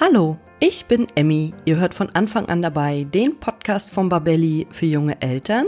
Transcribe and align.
Hallo, 0.00 0.38
ich 0.58 0.86
bin 0.86 1.06
Emmy. 1.16 1.52
Ihr 1.66 1.76
hört 1.76 1.92
von 1.92 2.08
Anfang 2.10 2.46
an 2.46 2.62
dabei 2.62 3.04
den 3.04 3.38
Podcast 3.38 3.92
von 3.92 4.08
Babelli 4.08 4.66
für 4.70 4.86
junge 4.86 5.20
Eltern 5.20 5.66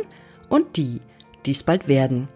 und 0.48 0.78
die, 0.78 1.02
die 1.44 1.50
es 1.50 1.62
bald 1.62 1.89
werden. 1.89 2.29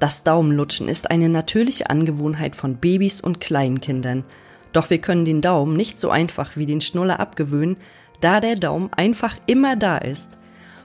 Das 0.00 0.24
Daumenlutschen 0.24 0.88
ist 0.88 1.08
eine 1.08 1.28
natürliche 1.28 1.88
Angewohnheit 1.88 2.56
von 2.56 2.76
Babys 2.76 3.20
und 3.20 3.40
Kleinkindern. 3.40 4.24
Doch 4.72 4.90
wir 4.90 4.98
können 4.98 5.24
den 5.24 5.40
Daumen 5.40 5.76
nicht 5.76 6.00
so 6.00 6.10
einfach 6.10 6.56
wie 6.56 6.66
den 6.66 6.80
Schnuller 6.80 7.20
abgewöhnen, 7.20 7.76
da 8.20 8.40
der 8.40 8.56
Daumen 8.56 8.92
einfach 8.92 9.36
immer 9.46 9.76
da 9.76 9.98
ist. 9.98 10.30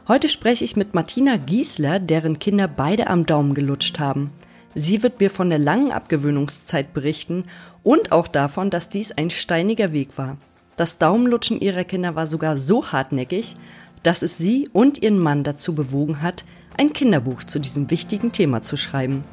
Heute 0.08 0.30
spreche 0.30 0.64
ich 0.64 0.76
mit 0.76 0.94
Martina 0.94 1.38
Giesler, 1.38 2.00
deren 2.00 2.38
Kinder 2.38 2.68
beide 2.68 3.08
am 3.08 3.26
Daumen 3.26 3.56
gelutscht 3.56 4.00
haben. 4.00 4.32
Sie 4.76 5.02
wird 5.02 5.20
mir 5.20 5.32
von 5.32 5.50
der 5.50 5.60
langen 5.60 5.92
Abgewöhnungszeit 5.92 6.94
berichten 6.94 7.46
und 7.82 8.12
auch 8.12 8.28
davon, 8.28 8.70
dass 8.70 8.90
dies 8.90 9.12
ein 9.12 9.32
steiniger 9.32 9.92
Weg 9.92 10.18
war. 10.20 10.38
Das 10.76 10.98
Daumenlutschen 10.98 11.60
ihrer 11.60 11.84
Kinder 11.84 12.16
war 12.16 12.28
sogar 12.28 12.58
so 12.58 12.92
hartnäckig, 12.92 13.56
dass 14.04 14.22
es 14.22 14.38
sie 14.38 14.70
und 14.74 15.02
ihren 15.02 15.20
Mann 15.20 15.44
dazu 15.44 15.76
bewogen 15.76 16.22
hat, 16.22 16.44
ein 16.78 16.94
Kinderbuch 16.94 17.44
zu 17.44 17.60
diesem 17.60 17.90
wichtigen 17.90 18.32
Thema 18.32 18.62
zu 18.62 18.78
schreiben. 18.78 19.24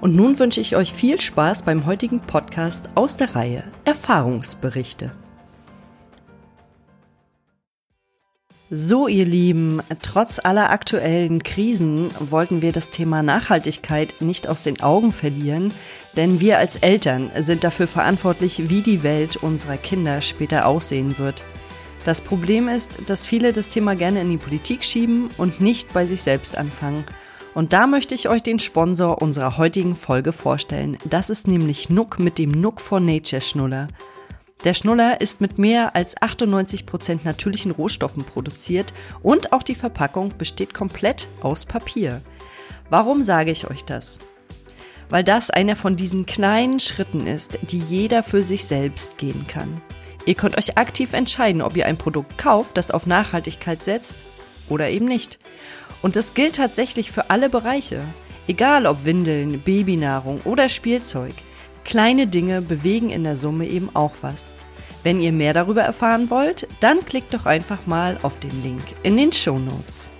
Und 0.00 0.14
nun 0.14 0.38
wünsche 0.38 0.60
ich 0.60 0.76
euch 0.76 0.92
viel 0.92 1.20
Spaß 1.20 1.62
beim 1.62 1.86
heutigen 1.86 2.20
Podcast 2.20 2.86
aus 2.94 3.16
der 3.16 3.34
Reihe 3.34 3.64
Erfahrungsberichte. 3.84 5.10
So, 8.70 9.08
ihr 9.08 9.24
Lieben, 9.24 9.80
trotz 10.02 10.38
aller 10.38 10.68
aktuellen 10.68 11.42
Krisen 11.42 12.10
wollten 12.20 12.60
wir 12.60 12.70
das 12.70 12.90
Thema 12.90 13.22
Nachhaltigkeit 13.22 14.16
nicht 14.20 14.46
aus 14.46 14.60
den 14.60 14.82
Augen 14.82 15.10
verlieren, 15.10 15.72
denn 16.18 16.38
wir 16.40 16.58
als 16.58 16.76
Eltern 16.76 17.30
sind 17.38 17.64
dafür 17.64 17.86
verantwortlich, 17.86 18.68
wie 18.68 18.82
die 18.82 19.02
Welt 19.02 19.36
unserer 19.36 19.78
Kinder 19.78 20.20
später 20.20 20.66
aussehen 20.66 21.18
wird. 21.18 21.42
Das 22.04 22.20
Problem 22.20 22.68
ist, 22.68 22.98
dass 23.06 23.24
viele 23.24 23.54
das 23.54 23.70
Thema 23.70 23.96
gerne 23.96 24.20
in 24.20 24.30
die 24.30 24.36
Politik 24.36 24.84
schieben 24.84 25.30
und 25.38 25.62
nicht 25.62 25.94
bei 25.94 26.04
sich 26.04 26.20
selbst 26.20 26.58
anfangen. 26.58 27.04
Und 27.54 27.72
da 27.72 27.86
möchte 27.86 28.14
ich 28.14 28.28
euch 28.28 28.42
den 28.42 28.58
Sponsor 28.58 29.22
unserer 29.22 29.56
heutigen 29.56 29.94
Folge 29.94 30.32
vorstellen. 30.32 30.98
Das 31.08 31.30
ist 31.30 31.48
nämlich 31.48 31.88
Nook 31.88 32.18
mit 32.18 32.36
dem 32.36 32.50
Nook 32.50 32.82
for 32.82 33.00
Nature 33.00 33.40
Schnuller. 33.40 33.88
Der 34.64 34.74
Schnuller 34.74 35.20
ist 35.20 35.40
mit 35.40 35.58
mehr 35.58 35.94
als 35.94 36.20
98 36.20 36.84
Prozent 36.84 37.24
natürlichen 37.24 37.70
Rohstoffen 37.70 38.24
produziert 38.24 38.92
und 39.22 39.52
auch 39.52 39.62
die 39.62 39.76
Verpackung 39.76 40.36
besteht 40.36 40.74
komplett 40.74 41.28
aus 41.40 41.64
Papier. 41.64 42.22
Warum 42.90 43.22
sage 43.22 43.52
ich 43.52 43.70
euch 43.70 43.84
das? 43.84 44.18
Weil 45.10 45.22
das 45.22 45.50
einer 45.50 45.76
von 45.76 45.96
diesen 45.96 46.26
kleinen 46.26 46.80
Schritten 46.80 47.26
ist, 47.26 47.58
die 47.70 47.78
jeder 47.78 48.22
für 48.22 48.42
sich 48.42 48.64
selbst 48.64 49.16
gehen 49.16 49.46
kann. 49.46 49.80
Ihr 50.26 50.34
könnt 50.34 50.58
euch 50.58 50.76
aktiv 50.76 51.12
entscheiden, 51.12 51.62
ob 51.62 51.76
ihr 51.76 51.86
ein 51.86 51.96
Produkt 51.96 52.36
kauft, 52.36 52.76
das 52.76 52.90
auf 52.90 53.06
Nachhaltigkeit 53.06 53.84
setzt 53.84 54.16
oder 54.68 54.90
eben 54.90 55.06
nicht. 55.06 55.38
Und 56.02 56.16
das 56.16 56.34
gilt 56.34 56.56
tatsächlich 56.56 57.10
für 57.12 57.30
alle 57.30 57.48
Bereiche. 57.48 58.02
Egal 58.48 58.86
ob 58.86 59.04
Windeln, 59.04 59.60
Babynahrung 59.60 60.40
oder 60.44 60.68
Spielzeug. 60.68 61.34
Kleine 61.88 62.26
Dinge 62.26 62.60
bewegen 62.60 63.08
in 63.08 63.24
der 63.24 63.34
Summe 63.34 63.66
eben 63.66 63.88
auch 63.96 64.16
was. 64.20 64.54
Wenn 65.04 65.22
ihr 65.22 65.32
mehr 65.32 65.54
darüber 65.54 65.80
erfahren 65.80 66.28
wollt, 66.28 66.68
dann 66.80 67.02
klickt 67.02 67.32
doch 67.32 67.46
einfach 67.46 67.86
mal 67.86 68.18
auf 68.22 68.38
den 68.38 68.62
Link 68.62 68.82
in 69.04 69.16
den 69.16 69.32
Show 69.32 69.58
Notes. 69.58 70.12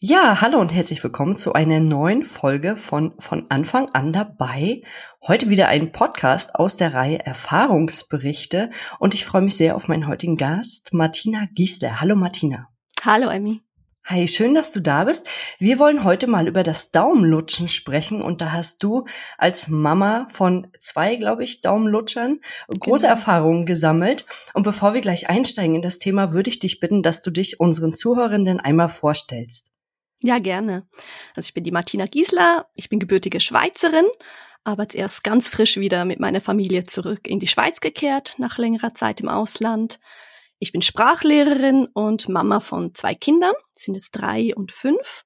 Ja, 0.00 0.40
hallo 0.40 0.58
und 0.58 0.74
herzlich 0.74 1.04
willkommen 1.04 1.36
zu 1.36 1.52
einer 1.52 1.78
neuen 1.78 2.24
Folge 2.24 2.76
von 2.76 3.14
von 3.20 3.48
Anfang 3.48 3.90
an 3.90 4.12
dabei. 4.12 4.82
Heute 5.24 5.50
wieder 5.50 5.68
ein 5.68 5.92
Podcast 5.92 6.56
aus 6.56 6.76
der 6.76 6.92
Reihe 6.92 7.24
Erfahrungsberichte 7.24 8.70
und 8.98 9.14
ich 9.14 9.24
freue 9.24 9.42
mich 9.42 9.54
sehr 9.54 9.76
auf 9.76 9.86
meinen 9.86 10.08
heutigen 10.08 10.36
Gast, 10.36 10.92
Martina 10.92 11.46
Giesler. 11.54 12.00
Hallo 12.00 12.16
Martina. 12.16 12.66
Hallo 13.04 13.28
Emmy. 13.28 13.62
Hi, 14.04 14.26
schön, 14.26 14.54
dass 14.54 14.72
du 14.72 14.80
da 14.80 15.04
bist. 15.04 15.28
Wir 15.58 15.78
wollen 15.78 16.02
heute 16.02 16.26
mal 16.26 16.48
über 16.48 16.62
das 16.62 16.90
Daumenlutschen 16.90 17.68
sprechen 17.68 18.22
und 18.22 18.40
da 18.40 18.50
hast 18.52 18.82
du 18.82 19.04
als 19.38 19.68
Mama 19.68 20.26
von 20.32 20.66
zwei, 20.80 21.16
glaube 21.16 21.44
ich, 21.44 21.60
Daumenlutschern 21.60 22.40
große 22.66 23.02
genau. 23.02 23.14
Erfahrungen 23.14 23.66
gesammelt. 23.66 24.26
Und 24.52 24.64
bevor 24.64 24.94
wir 24.94 25.00
gleich 25.00 25.28
einsteigen 25.28 25.76
in 25.76 25.82
das 25.82 26.00
Thema, 26.00 26.32
würde 26.32 26.50
ich 26.50 26.58
dich 26.58 26.80
bitten, 26.80 27.02
dass 27.02 27.22
du 27.22 27.30
dich 27.30 27.60
unseren 27.60 27.94
Zuhörenden 27.94 28.58
einmal 28.58 28.88
vorstellst. 28.88 29.70
Ja, 30.22 30.38
gerne. 30.38 30.86
Also 31.36 31.48
ich 31.48 31.54
bin 31.54 31.64
die 31.64 31.70
Martina 31.70 32.06
Giesler, 32.06 32.66
ich 32.74 32.88
bin 32.88 32.98
gebürtige 32.98 33.40
Schweizerin, 33.40 34.06
aber 34.64 34.88
zuerst 34.88 35.24
ganz 35.24 35.48
frisch 35.48 35.76
wieder 35.76 36.04
mit 36.04 36.20
meiner 36.20 36.40
Familie 36.40 36.84
zurück 36.84 37.28
in 37.28 37.38
die 37.38 37.46
Schweiz 37.46 37.80
gekehrt, 37.80 38.34
nach 38.38 38.58
längerer 38.58 38.94
Zeit 38.94 39.20
im 39.20 39.28
Ausland. 39.28 40.00
Ich 40.62 40.72
bin 40.72 40.82
Sprachlehrerin 40.82 41.88
und 41.94 42.28
Mama 42.28 42.60
von 42.60 42.94
zwei 42.94 43.14
Kindern, 43.14 43.54
sind 43.74 43.96
es 43.96 44.10
drei 44.10 44.54
und 44.54 44.72
fünf. 44.72 45.24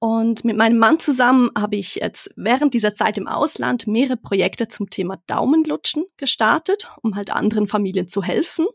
Und 0.00 0.44
mit 0.44 0.56
meinem 0.56 0.78
Mann 0.78 0.98
zusammen 0.98 1.50
habe 1.56 1.76
ich 1.76 1.94
jetzt 1.94 2.30
während 2.34 2.74
dieser 2.74 2.92
Zeit 2.92 3.18
im 3.18 3.28
Ausland 3.28 3.86
mehrere 3.86 4.16
Projekte 4.16 4.66
zum 4.66 4.90
Thema 4.90 5.22
Daumenlutschen 5.28 6.06
gestartet, 6.16 6.90
um 7.02 7.14
halt 7.14 7.30
anderen 7.30 7.68
Familien 7.68 8.08
zu 8.08 8.20
helfen. 8.20 8.66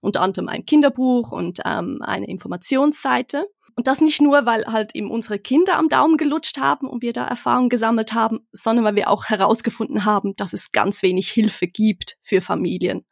Unter 0.00 0.22
anderem 0.22 0.48
ein 0.48 0.64
Kinderbuch 0.64 1.30
und 1.30 1.60
ähm, 1.66 2.00
eine 2.00 2.26
Informationsseite. 2.26 3.46
Und 3.76 3.86
das 3.86 4.00
nicht 4.00 4.22
nur, 4.22 4.46
weil 4.46 4.64
halt 4.64 4.94
eben 4.94 5.10
unsere 5.10 5.38
Kinder 5.38 5.76
am 5.76 5.90
Daumen 5.90 6.16
gelutscht 6.16 6.56
haben 6.56 6.88
und 6.88 7.02
wir 7.02 7.12
da 7.12 7.26
Erfahrungen 7.26 7.68
gesammelt 7.68 8.14
haben, 8.14 8.40
sondern 8.50 8.86
weil 8.86 8.96
wir 8.96 9.10
auch 9.10 9.26
herausgefunden 9.26 10.06
haben, 10.06 10.36
dass 10.36 10.54
es 10.54 10.72
ganz 10.72 11.02
wenig 11.02 11.30
Hilfe 11.30 11.66
gibt 11.66 12.16
für 12.22 12.40
Familien. 12.40 13.04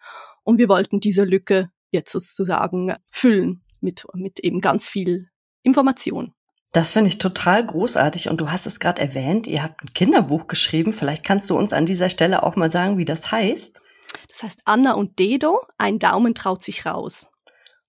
Und 0.44 0.56
wir 0.59 0.71
wollten 0.71 0.98
diese 0.98 1.25
Lücke 1.25 1.71
jetzt 1.91 2.12
sozusagen 2.12 2.94
füllen 3.10 3.62
mit, 3.80 4.04
mit 4.14 4.41
eben 4.41 4.60
ganz 4.60 4.88
viel 4.88 5.28
Information. 5.62 6.32
Das 6.72 6.92
finde 6.92 7.08
ich 7.08 7.19
total 7.19 7.64
großartig 7.64 8.28
und 8.28 8.41
du 8.41 8.50
hast 8.50 8.66
es 8.66 8.80
gerade 8.80 9.00
erwähnt, 9.00 9.47
ihr 9.47 9.62
habt 9.62 9.82
ein 9.82 9.94
Kinderbuch 9.94 10.47
geschrieben. 10.47 10.92
Vielleicht 10.92 11.24
kannst 11.24 11.48
du 11.48 11.56
uns 11.56 11.72
an 11.72 11.86
dieser 11.86 12.10
Stelle 12.10 12.42
auch 12.42 12.56
mal 12.56 12.70
sagen, 12.70 12.98
wie 12.98 13.04
das 13.04 13.32
heißt. 13.32 13.80
Das 14.28 14.42
heißt 14.42 14.60
Anna 14.64 14.92
und 14.92 15.19
Dedo, 15.19 15.60
ein 15.78 15.98
Daumen 15.98 16.34
traut 16.34 16.62
sich 16.62 16.84
raus. 16.84 17.28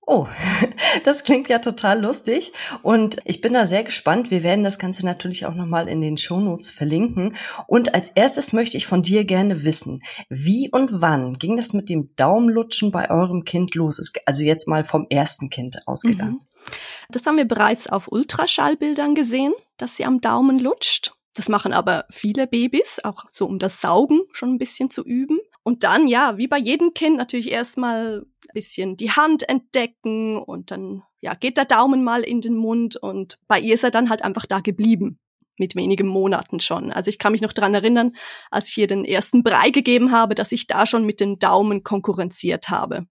Oh, 0.10 0.26
das 1.04 1.26
klingt 1.26 1.50
ja 1.50 1.60
total 1.60 2.02
lustig 2.02 2.54
und 2.82 3.18
ich 3.26 3.42
bin 3.42 3.52
da 3.52 3.66
sehr 3.66 3.84
gespannt. 3.84 4.32
Wir 4.32 4.42
werden 4.42 4.64
das 4.64 4.80
Ganze 4.80 5.06
natürlich 5.06 5.46
auch 5.46 5.54
nochmal 5.54 5.90
in 5.90 6.00
den 6.00 6.16
Shownotes 6.16 6.72
verlinken. 6.72 7.36
Und 7.68 7.94
als 7.94 8.12
erstes 8.12 8.54
möchte 8.54 8.78
ich 8.78 8.88
von 8.88 9.02
dir 9.04 9.26
gerne 9.26 9.66
wissen, 9.66 10.02
wie 10.30 10.70
und 10.72 11.02
wann 11.02 11.34
ging 11.34 11.58
das 11.58 11.74
mit 11.74 11.90
dem 11.90 12.16
Daumenlutschen 12.16 12.90
bei 12.90 13.10
eurem 13.10 13.44
Kind 13.44 13.76
los? 13.76 14.02
Also 14.26 14.44
jetzt 14.44 14.66
mal 14.66 14.86
vom 14.86 15.08
ersten 15.10 15.50
Kind 15.50 15.86
ausgegangen. 15.86 16.40
Mhm. 16.40 16.72
Das 17.10 17.26
haben 17.26 17.36
wir 17.36 17.48
bereits 17.48 17.88
auf 17.88 18.10
Ultraschallbildern 18.10 19.14
gesehen, 19.14 19.54
dass 19.76 19.98
sie 19.98 20.06
am 20.06 20.22
Daumen 20.22 20.58
lutscht. 20.58 21.16
Das 21.36 21.50
machen 21.50 21.74
aber 21.74 22.06
viele 22.10 22.48
Babys, 22.48 23.02
auch 23.04 23.26
so 23.30 23.46
um 23.46 23.60
das 23.60 23.82
Saugen 23.82 24.22
schon 24.32 24.54
ein 24.54 24.58
bisschen 24.58 24.90
zu 24.90 25.04
üben. 25.04 25.38
Und 25.64 25.84
dann, 25.84 26.08
ja, 26.08 26.38
wie 26.38 26.48
bei 26.48 26.58
jedem 26.58 26.94
Kind 26.94 27.18
natürlich 27.18 27.52
erstmal 27.52 28.26
bisschen 28.54 28.98
die 28.98 29.12
Hand 29.12 29.48
entdecken 29.48 30.38
und 30.38 30.72
dann, 30.72 31.04
ja, 31.22 31.34
geht 31.34 31.58
der 31.58 31.66
Daumen 31.66 32.04
mal 32.04 32.24
in 32.24 32.42
den 32.42 32.56
Mund 32.56 32.96
und 32.96 33.40
bei 33.48 33.60
ihr 33.60 33.76
ist 33.76 33.84
er 33.84 33.92
dann 33.92 34.10
halt 34.10 34.24
einfach 34.24 34.46
da 34.46 34.60
geblieben. 34.60 35.20
Mit 35.60 35.76
wenigen 35.76 36.08
Monaten 36.08 36.60
schon. 36.60 36.92
Also 36.92 37.10
ich 37.10 37.18
kann 37.18 37.32
mich 37.32 37.42
noch 37.42 37.54
dran 37.54 37.74
erinnern, 37.74 38.16
als 38.52 38.68
ich 38.68 38.78
ihr 38.78 38.86
den 38.86 39.06
ersten 39.06 39.42
Brei 39.42 39.72
gegeben 39.72 40.12
habe, 40.12 40.36
dass 40.36 40.52
ich 40.52 40.68
da 40.68 40.86
schon 40.86 41.04
mit 41.04 41.20
den 41.20 41.40
Daumen 41.40 41.82
konkurrenziert 41.82 42.70
habe. 42.70 43.08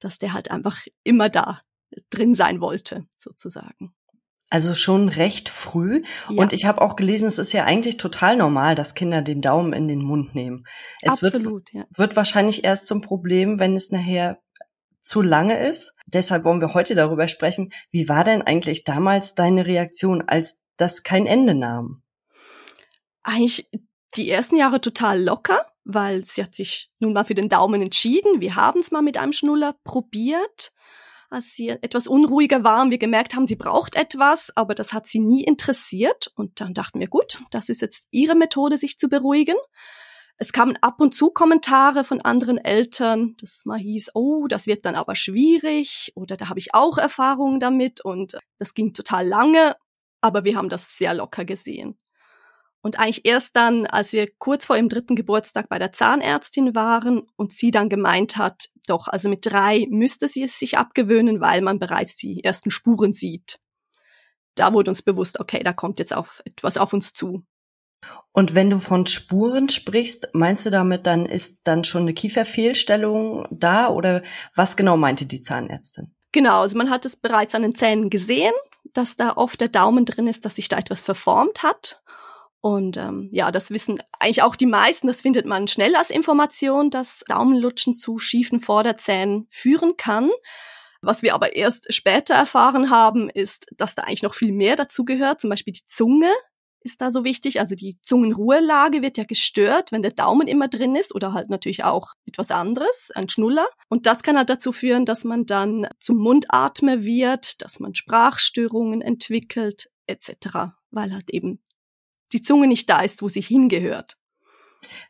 Dass 0.00 0.18
der 0.18 0.32
halt 0.32 0.50
einfach 0.50 0.86
immer 1.04 1.28
da 1.28 1.60
drin 2.10 2.34
sein 2.34 2.60
wollte, 2.60 3.06
sozusagen. 3.16 3.94
Also 4.50 4.74
schon 4.74 5.10
recht 5.10 5.50
früh. 5.50 6.02
Ja. 6.30 6.42
Und 6.42 6.52
ich 6.54 6.64
habe 6.64 6.80
auch 6.80 6.96
gelesen, 6.96 7.28
es 7.28 7.38
ist 7.38 7.52
ja 7.52 7.64
eigentlich 7.64 7.98
total 7.98 8.36
normal, 8.36 8.74
dass 8.74 8.94
Kinder 8.94 9.20
den 9.20 9.42
Daumen 9.42 9.74
in 9.74 9.88
den 9.88 10.02
Mund 10.02 10.34
nehmen. 10.34 10.64
Es 11.02 11.22
Absolut, 11.22 11.52
wird, 11.52 11.72
ja. 11.74 11.84
wird 11.94 12.16
wahrscheinlich 12.16 12.64
erst 12.64 12.86
zum 12.86 13.02
Problem, 13.02 13.58
wenn 13.58 13.76
es 13.76 13.90
nachher 13.90 14.40
zu 15.08 15.22
lange 15.22 15.58
ist. 15.66 15.94
Deshalb 16.06 16.44
wollen 16.44 16.60
wir 16.60 16.74
heute 16.74 16.94
darüber 16.94 17.28
sprechen. 17.28 17.72
Wie 17.90 18.08
war 18.08 18.24
denn 18.24 18.42
eigentlich 18.42 18.84
damals 18.84 19.34
deine 19.34 19.66
Reaktion, 19.66 20.22
als 20.22 20.62
das 20.76 21.02
kein 21.02 21.26
Ende 21.26 21.54
nahm? 21.54 22.02
Eigentlich 23.22 23.68
die 24.16 24.30
ersten 24.30 24.56
Jahre 24.56 24.80
total 24.80 25.22
locker, 25.22 25.60
weil 25.84 26.24
sie 26.24 26.42
hat 26.42 26.54
sich 26.54 26.90
nun 26.98 27.14
mal 27.14 27.24
für 27.24 27.34
den 27.34 27.48
Daumen 27.48 27.82
entschieden. 27.82 28.40
Wir 28.40 28.56
haben 28.56 28.80
es 28.80 28.90
mal 28.90 29.02
mit 29.02 29.16
einem 29.16 29.32
Schnuller 29.32 29.74
probiert 29.82 30.72
als 31.30 31.54
sie 31.54 31.68
etwas 31.68 32.06
unruhiger 32.06 32.64
war 32.64 32.82
und 32.82 32.90
wir 32.90 32.98
gemerkt 32.98 33.34
haben, 33.34 33.46
sie 33.46 33.56
braucht 33.56 33.96
etwas, 33.96 34.50
aber 34.56 34.74
das 34.74 34.92
hat 34.92 35.06
sie 35.06 35.18
nie 35.18 35.44
interessiert. 35.44 36.32
Und 36.34 36.60
dann 36.60 36.74
dachten 36.74 37.00
wir, 37.00 37.08
gut, 37.08 37.42
das 37.50 37.68
ist 37.68 37.82
jetzt 37.82 38.04
ihre 38.10 38.34
Methode, 38.34 38.78
sich 38.78 38.98
zu 38.98 39.08
beruhigen. 39.08 39.56
Es 40.40 40.52
kamen 40.52 40.78
ab 40.80 41.00
und 41.00 41.16
zu 41.16 41.30
Kommentare 41.30 42.04
von 42.04 42.20
anderen 42.20 42.58
Eltern, 42.58 43.36
das 43.40 43.64
mal 43.64 43.78
hieß, 43.78 44.12
oh, 44.14 44.46
das 44.46 44.68
wird 44.68 44.84
dann 44.84 44.94
aber 44.94 45.16
schwierig 45.16 46.12
oder 46.14 46.36
da 46.36 46.48
habe 46.48 46.60
ich 46.60 46.74
auch 46.74 46.96
Erfahrungen 46.96 47.58
damit 47.58 48.00
und 48.04 48.38
das 48.56 48.72
ging 48.74 48.94
total 48.94 49.26
lange, 49.26 49.74
aber 50.20 50.44
wir 50.44 50.56
haben 50.56 50.68
das 50.68 50.96
sehr 50.96 51.12
locker 51.12 51.44
gesehen. 51.44 51.98
Und 52.80 53.00
eigentlich 53.00 53.26
erst 53.26 53.56
dann, 53.56 53.86
als 53.86 54.12
wir 54.12 54.28
kurz 54.38 54.66
vor 54.66 54.76
ihrem 54.76 54.88
dritten 54.88 55.16
Geburtstag 55.16 55.68
bei 55.68 55.80
der 55.80 55.92
Zahnärztin 55.92 56.76
waren 56.76 57.22
und 57.34 57.52
sie 57.52 57.72
dann 57.72 57.88
gemeint 57.88 58.36
hat, 58.36 58.68
doch, 58.86 59.08
also 59.08 59.28
mit 59.28 59.44
drei 59.44 59.86
müsste 59.90 60.28
sie 60.28 60.44
es 60.44 60.56
sich 60.56 60.78
abgewöhnen, 60.78 61.40
weil 61.40 61.62
man 61.62 61.80
bereits 61.80 62.14
die 62.14 62.44
ersten 62.44 62.70
Spuren 62.70 63.12
sieht. 63.12 63.58
Da 64.54 64.72
wurde 64.72 64.92
uns 64.92 65.02
bewusst, 65.02 65.40
okay, 65.40 65.62
da 65.64 65.72
kommt 65.72 65.98
jetzt 65.98 66.14
auf 66.14 66.40
etwas 66.44 66.76
auf 66.76 66.92
uns 66.92 67.12
zu. 67.12 67.44
Und 68.32 68.54
wenn 68.54 68.70
du 68.70 68.78
von 68.78 69.06
Spuren 69.06 69.68
sprichst, 69.68 70.28
meinst 70.32 70.64
du 70.64 70.70
damit, 70.70 71.06
dann 71.06 71.26
ist 71.26 71.62
dann 71.64 71.84
schon 71.84 72.02
eine 72.02 72.14
Kieferfehlstellung 72.14 73.46
da 73.50 73.88
oder 73.88 74.22
was 74.54 74.76
genau 74.76 74.96
meinte 74.96 75.26
die 75.26 75.40
Zahnärztin? 75.40 76.14
Genau, 76.32 76.60
also 76.60 76.76
man 76.76 76.90
hat 76.90 77.04
es 77.04 77.16
bereits 77.16 77.54
an 77.54 77.62
den 77.62 77.74
Zähnen 77.74 78.10
gesehen, 78.10 78.52
dass 78.92 79.16
da 79.16 79.32
oft 79.36 79.60
der 79.60 79.68
Daumen 79.68 80.04
drin 80.04 80.28
ist, 80.28 80.44
dass 80.44 80.56
sich 80.56 80.68
da 80.68 80.76
etwas 80.78 81.00
verformt 81.00 81.62
hat. 81.62 82.02
Und 82.60 82.96
ähm, 82.96 83.28
ja, 83.32 83.50
das 83.50 83.70
wissen 83.70 84.02
eigentlich 84.18 84.42
auch 84.42 84.56
die 84.56 84.66
meisten, 84.66 85.06
das 85.06 85.20
findet 85.20 85.46
man 85.46 85.68
schnell 85.68 85.94
als 85.94 86.10
Information, 86.10 86.90
dass 86.90 87.24
Daumenlutschen 87.28 87.94
zu 87.94 88.18
schiefen 88.18 88.60
Vorderzähnen 88.60 89.46
führen 89.48 89.96
kann. 89.96 90.30
Was 91.00 91.22
wir 91.22 91.34
aber 91.34 91.54
erst 91.54 91.92
später 91.94 92.34
erfahren 92.34 92.90
haben, 92.90 93.30
ist, 93.30 93.66
dass 93.76 93.94
da 93.94 94.02
eigentlich 94.02 94.24
noch 94.24 94.34
viel 94.34 94.52
mehr 94.52 94.74
dazu 94.74 95.04
gehört. 95.04 95.40
Zum 95.40 95.50
Beispiel 95.50 95.74
die 95.74 95.86
Zunge 95.86 96.32
ist 96.80 97.00
da 97.00 97.10
so 97.10 97.24
wichtig. 97.24 97.60
Also 97.60 97.74
die 97.74 97.98
Zungenruhelage 98.00 99.02
wird 99.02 99.18
ja 99.18 99.24
gestört, 99.24 99.92
wenn 99.92 100.02
der 100.02 100.12
Daumen 100.12 100.48
immer 100.48 100.68
drin 100.68 100.96
ist 100.96 101.14
oder 101.14 101.32
halt 101.32 101.50
natürlich 101.50 101.84
auch 101.84 102.14
etwas 102.26 102.50
anderes, 102.50 103.10
ein 103.14 103.28
Schnuller. 103.28 103.66
Und 103.88 104.06
das 104.06 104.22
kann 104.22 104.36
halt 104.36 104.50
dazu 104.50 104.72
führen, 104.72 105.04
dass 105.04 105.24
man 105.24 105.46
dann 105.46 105.86
zum 105.98 106.18
Mundatmer 106.18 107.04
wird, 107.04 107.62
dass 107.62 107.80
man 107.80 107.94
Sprachstörungen 107.94 109.00
entwickelt 109.00 109.90
etc., 110.06 110.72
weil 110.90 111.12
halt 111.12 111.30
eben 111.30 111.60
die 112.32 112.42
Zunge 112.42 112.66
nicht 112.66 112.88
da 112.88 113.00
ist, 113.00 113.22
wo 113.22 113.28
sie 113.28 113.40
hingehört. 113.40 114.18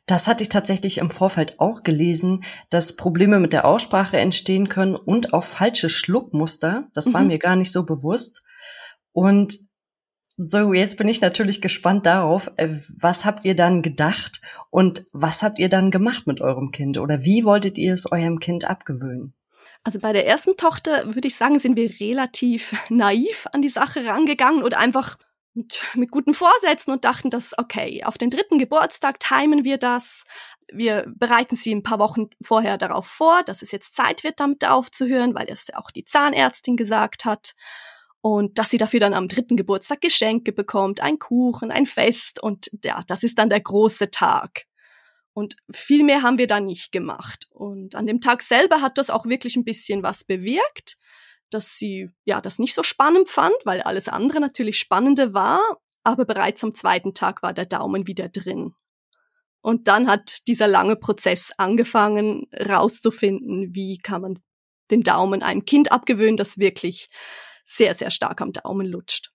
Das 0.06 0.26
hatte 0.26 0.43
ich 0.43 0.49
tatsächlich 0.49 0.99
im 0.99 1.11
Vorfeld 1.11 1.61
auch 1.61 1.82
gelesen, 1.82 2.43
dass 2.71 2.97
Probleme 2.97 3.38
mit 3.38 3.53
der 3.53 3.67
Aussprache 3.67 4.19
entstehen 4.19 4.69
können 4.69 4.97
und 4.97 5.35
auch 5.35 5.44
falsche 5.44 5.91
Schluckmuster. 5.91 6.88
Das 6.94 7.12
war 7.12 7.21
mhm. 7.21 7.29
mir 7.29 7.38
gar 7.38 7.56
nicht 7.56 7.71
so 7.71 7.85
bewusst. 7.85 8.43
Und 9.12 9.59
so, 10.40 10.73
jetzt 10.73 10.96
bin 10.96 11.08
ich 11.08 11.20
natürlich 11.20 11.61
gespannt 11.61 12.06
darauf, 12.06 12.49
äh, 12.56 12.76
was 12.96 13.25
habt 13.25 13.44
ihr 13.44 13.56
dann 13.56 13.82
gedacht 13.82 14.40
und 14.70 15.05
was 15.12 15.43
habt 15.43 15.58
ihr 15.58 15.69
dann 15.69 15.90
gemacht 15.90 16.29
mit 16.29 16.40
eurem 16.40 16.70
Kind 16.70 16.96
oder 16.96 17.25
wie 17.25 17.44
wolltet 17.44 17.76
ihr 17.76 17.93
es 17.93 18.11
eurem 18.11 18.38
Kind 18.38 18.64
abgewöhnen? 18.64 19.35
Also 19.82 19.99
bei 19.99 20.12
der 20.12 20.29
ersten 20.29 20.56
Tochter 20.56 21.12
würde 21.17 21.26
ich 21.26 21.35
sagen, 21.35 21.58
sind 21.58 21.76
wir 21.76 21.90
relativ 21.99 22.76
naiv 22.88 23.49
an 23.52 23.62
die 23.62 23.69
Sache 23.69 24.06
rangegangen 24.06 24.62
oder 24.62 24.79
einfach 24.79 25.17
mit, 25.55 25.82
mit 25.94 26.12
guten 26.12 26.35
Vorsätzen 26.35 26.93
und 26.93 27.05
dachten, 27.05 27.31
dass, 27.31 27.58
okay, 27.58 28.05
auf 28.05 28.17
den 28.17 28.31
dritten 28.31 28.58
Geburtstag 28.58 29.19
timen 29.19 29.64
wir 29.64 29.76
das. 29.76 30.25
Wir 30.73 31.05
bereiten 31.17 31.56
sie 31.56 31.75
ein 31.75 31.82
paar 31.82 31.99
Wochen 31.99 32.29
vorher 32.40 32.79
darauf 32.79 33.06
vor, 33.06 33.43
dass 33.43 33.62
es 33.62 33.73
jetzt 33.73 33.96
Zeit 33.96 34.23
wird, 34.23 34.38
damit 34.38 34.64
aufzuhören, 34.64 35.35
weil 35.35 35.46
das 35.46 35.67
auch 35.75 35.90
die 35.90 36.05
Zahnärztin 36.05 36.76
gesagt 36.76 37.25
hat. 37.25 37.55
Und 38.28 38.58
dass 38.58 38.70
sie 38.70 38.78
dafür 38.78 39.00
dann 39.00 39.14
am 39.14 39.28
dritten 39.28 39.56
Geburtstag 39.56 40.00
Geschenke 40.00 40.52
bekommt, 40.52 41.00
ein 41.00 41.19
Kuchen, 41.19 41.70
ein 41.70 41.86
Fest 41.86 42.42
und 42.42 42.70
ja, 42.84 43.02
das 43.06 43.22
ist 43.22 43.38
dann 43.38 43.48
der 43.48 43.60
große 43.60 44.10
Tag. 44.10 44.64
Und 45.32 45.56
viel 45.72 46.04
mehr 46.04 46.22
haben 46.22 46.36
wir 46.36 46.46
da 46.46 46.60
nicht 46.60 46.92
gemacht. 46.92 47.46
Und 47.50 47.94
an 47.94 48.06
dem 48.06 48.20
Tag 48.20 48.42
selber 48.42 48.82
hat 48.82 48.98
das 48.98 49.08
auch 49.08 49.25
wirklich 49.26 49.56
ein 49.56 49.64
bisschen 49.64 50.02
was 50.02 50.25
bewirkt 50.25 50.96
dass 51.50 51.76
sie 51.76 52.10
ja 52.25 52.40
das 52.40 52.58
nicht 52.58 52.75
so 52.75 52.82
spannend 52.82 53.28
fand, 53.28 53.54
weil 53.64 53.80
alles 53.82 54.08
andere 54.08 54.40
natürlich 54.40 54.78
spannende 54.78 55.34
war, 55.34 55.60
aber 56.04 56.25
bereits 56.25 56.62
am 56.62 56.75
zweiten 56.75 57.14
Tag 57.14 57.42
war 57.42 57.52
der 57.52 57.66
Daumen 57.66 58.06
wieder 58.06 58.28
drin. 58.28 58.75
Und 59.60 59.88
dann 59.88 60.08
hat 60.08 60.46
dieser 60.46 60.69
lange 60.69 60.96
Prozess 60.96 61.52
angefangen, 61.56 62.46
rauszufinden, 62.54 63.75
wie 63.75 63.98
kann 63.98 64.22
man 64.22 64.38
den 64.90 65.02
Daumen 65.02 65.42
einem 65.42 65.64
Kind 65.64 65.92
abgewöhnen, 65.92 66.36
das 66.36 66.58
wirklich 66.58 67.08
sehr, 67.69 67.94
sehr 67.94 68.11
stark 68.11 68.41
am 68.41 68.53
Daumen 68.53 68.87
lutscht. 68.87 69.31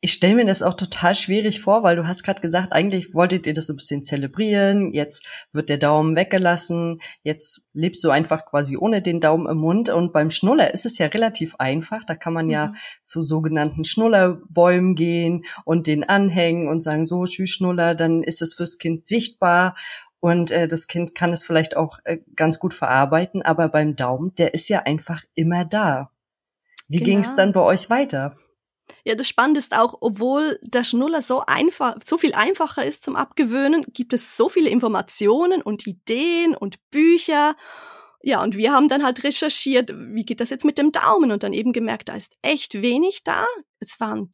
Ich 0.00 0.12
stelle 0.12 0.36
mir 0.36 0.44
das 0.46 0.62
auch 0.62 0.74
total 0.74 1.14
schwierig 1.16 1.60
vor, 1.60 1.82
weil 1.82 1.96
du 1.96 2.06
hast 2.06 2.22
gerade 2.22 2.40
gesagt, 2.40 2.72
eigentlich 2.72 3.14
wolltet 3.14 3.46
ihr 3.46 3.52
das 3.52 3.66
so 3.66 3.72
ein 3.72 3.76
bisschen 3.76 4.04
zelebrieren, 4.04 4.92
jetzt 4.92 5.26
wird 5.52 5.68
der 5.68 5.76
Daumen 5.76 6.14
weggelassen, 6.14 7.00
jetzt 7.24 7.68
lebst 7.72 8.04
du 8.04 8.10
einfach 8.10 8.46
quasi 8.46 8.76
ohne 8.76 9.02
den 9.02 9.20
Daumen 9.20 9.48
im 9.48 9.58
Mund 9.58 9.88
und 9.88 10.12
beim 10.12 10.30
Schnuller 10.30 10.72
ist 10.72 10.86
es 10.86 10.98
ja 10.98 11.08
relativ 11.08 11.56
einfach, 11.56 12.04
da 12.04 12.14
kann 12.14 12.32
man 12.32 12.48
ja 12.48 12.68
mhm. 12.68 12.76
zu 13.02 13.22
sogenannten 13.22 13.84
Schnullerbäumen 13.84 14.94
gehen 14.94 15.44
und 15.64 15.88
den 15.88 16.04
anhängen 16.04 16.68
und 16.68 16.82
sagen, 16.82 17.04
so, 17.06 17.24
tschüss 17.24 17.50
Schnuller, 17.50 17.96
dann 17.96 18.22
ist 18.22 18.42
es 18.42 18.54
fürs 18.54 18.78
Kind 18.78 19.04
sichtbar 19.04 19.74
und 20.20 20.52
äh, 20.52 20.68
das 20.68 20.86
Kind 20.86 21.14
kann 21.16 21.32
es 21.32 21.42
vielleicht 21.42 21.76
auch 21.76 21.98
äh, 22.04 22.18
ganz 22.36 22.60
gut 22.60 22.72
verarbeiten, 22.72 23.42
aber 23.42 23.68
beim 23.68 23.96
Daumen, 23.96 24.32
der 24.36 24.54
ist 24.54 24.68
ja 24.68 24.82
einfach 24.82 25.24
immer 25.34 25.64
da. 25.64 26.12
Wie 26.88 26.98
genau. 26.98 27.06
ging 27.06 27.18
es 27.20 27.34
dann 27.34 27.52
bei 27.52 27.60
euch 27.60 27.90
weiter? 27.90 28.36
Ja, 29.04 29.14
das 29.14 29.28
Spannende 29.28 29.58
ist 29.58 29.76
auch, 29.76 29.96
obwohl 30.00 30.58
der 30.62 30.84
Schnuller 30.84 31.22
so 31.22 31.42
einfach, 31.46 31.96
so 32.04 32.18
viel 32.18 32.34
einfacher 32.34 32.84
ist 32.84 33.04
zum 33.04 33.16
Abgewöhnen, 33.16 33.84
gibt 33.92 34.12
es 34.12 34.36
so 34.36 34.48
viele 34.48 34.70
Informationen 34.70 35.62
und 35.62 35.86
Ideen 35.86 36.54
und 36.54 36.78
Bücher. 36.90 37.56
Ja, 38.22 38.42
und 38.42 38.56
wir 38.56 38.72
haben 38.72 38.88
dann 38.88 39.04
halt 39.04 39.22
recherchiert, 39.24 39.92
wie 39.94 40.24
geht 40.24 40.40
das 40.40 40.50
jetzt 40.50 40.64
mit 40.64 40.78
dem 40.78 40.92
Daumen 40.92 41.30
und 41.30 41.42
dann 41.42 41.52
eben 41.52 41.72
gemerkt, 41.72 42.08
da 42.08 42.14
ist 42.14 42.32
echt 42.42 42.80
wenig 42.80 43.22
da. 43.24 43.44
Es 43.78 44.00
waren 44.00 44.30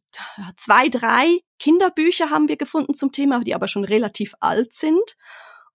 zwei, 0.57 0.89
drei 0.89 1.39
Kinderbücher 1.59 2.29
haben 2.29 2.47
wir 2.47 2.57
gefunden 2.57 2.93
zum 2.93 3.11
Thema, 3.11 3.39
die 3.39 3.55
aber 3.55 3.67
schon 3.67 3.83
relativ 3.83 4.33
alt 4.39 4.73
sind 4.73 5.15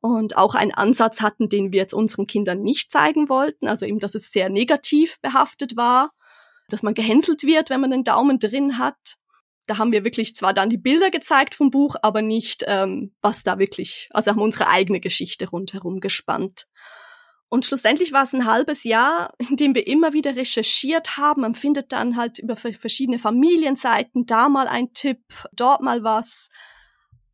und 0.00 0.36
auch 0.36 0.54
einen 0.54 0.74
Ansatz 0.74 1.20
hatten, 1.20 1.48
den 1.48 1.72
wir 1.72 1.80
jetzt 1.80 1.94
unseren 1.94 2.26
Kindern 2.26 2.62
nicht 2.62 2.90
zeigen 2.90 3.28
wollten, 3.28 3.68
also 3.68 3.86
eben, 3.86 3.98
dass 3.98 4.14
es 4.14 4.30
sehr 4.30 4.48
negativ 4.48 5.20
behaftet 5.20 5.76
war 5.76 6.12
dass 6.68 6.82
man 6.82 6.94
gehänselt 6.94 7.44
wird, 7.44 7.70
wenn 7.70 7.80
man 7.80 7.90
den 7.90 8.04
Daumen 8.04 8.38
drin 8.38 8.78
hat. 8.78 9.16
Da 9.66 9.78
haben 9.78 9.92
wir 9.92 10.04
wirklich 10.04 10.34
zwar 10.34 10.54
dann 10.54 10.70
die 10.70 10.78
Bilder 10.78 11.10
gezeigt 11.10 11.54
vom 11.54 11.70
Buch, 11.70 11.96
aber 12.02 12.22
nicht, 12.22 12.64
ähm, 12.66 13.14
was 13.20 13.42
da 13.42 13.58
wirklich, 13.58 14.08
also 14.12 14.30
haben 14.30 14.40
unsere 14.40 14.68
eigene 14.68 15.00
Geschichte 15.00 15.48
rundherum 15.50 16.00
gespannt. 16.00 16.66
Und 17.50 17.64
schlussendlich 17.64 18.12
war 18.12 18.24
es 18.24 18.34
ein 18.34 18.44
halbes 18.44 18.84
Jahr, 18.84 19.32
in 19.38 19.56
dem 19.56 19.74
wir 19.74 19.86
immer 19.86 20.12
wieder 20.12 20.36
recherchiert 20.36 21.16
haben. 21.16 21.42
Man 21.42 21.54
findet 21.54 21.92
dann 21.92 22.16
halt 22.16 22.38
über 22.38 22.56
verschiedene 22.56 23.18
Familienseiten 23.18 24.26
da 24.26 24.48
mal 24.48 24.68
ein 24.68 24.92
Tipp, 24.92 25.22
dort 25.52 25.80
mal 25.80 26.02
was. 26.02 26.48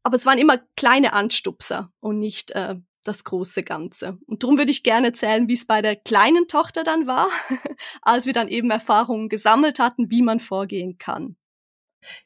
Aber 0.03 0.17
es 0.17 0.27
waren 0.27 0.39
immer 0.39 0.59
kleine 0.77 1.15
Anstupser 1.15 1.91
und 2.01 2.19
nicht 2.19 2.53
äh, 2.53 2.77
das 3.05 3.25
große 3.25 3.62
Ganze. 3.62 4.19
Und 4.27 4.43
darum 4.43 4.59
würde 4.59 4.71
ich 4.71 4.83
gerne 4.83 5.09
erzählen, 5.09 5.49
wie 5.49 5.55
es 5.55 5.67
bei 5.67 5.83
der 5.83 5.97
kleinen 5.97 6.49
Tochter 6.49 6.85
dann 6.85 7.07
war, 7.07 7.28
als 8.02 8.26
wir 8.26 8.33
dann 8.33 8.49
eben 8.49 8.71
Erfahrungen 8.71 9.28
gesammelt 9.28 9.78
hatten, 9.78 10.11
wie 10.11 10.23
man 10.23 10.40
vorgehen 10.40 10.99
kann. 10.99 11.37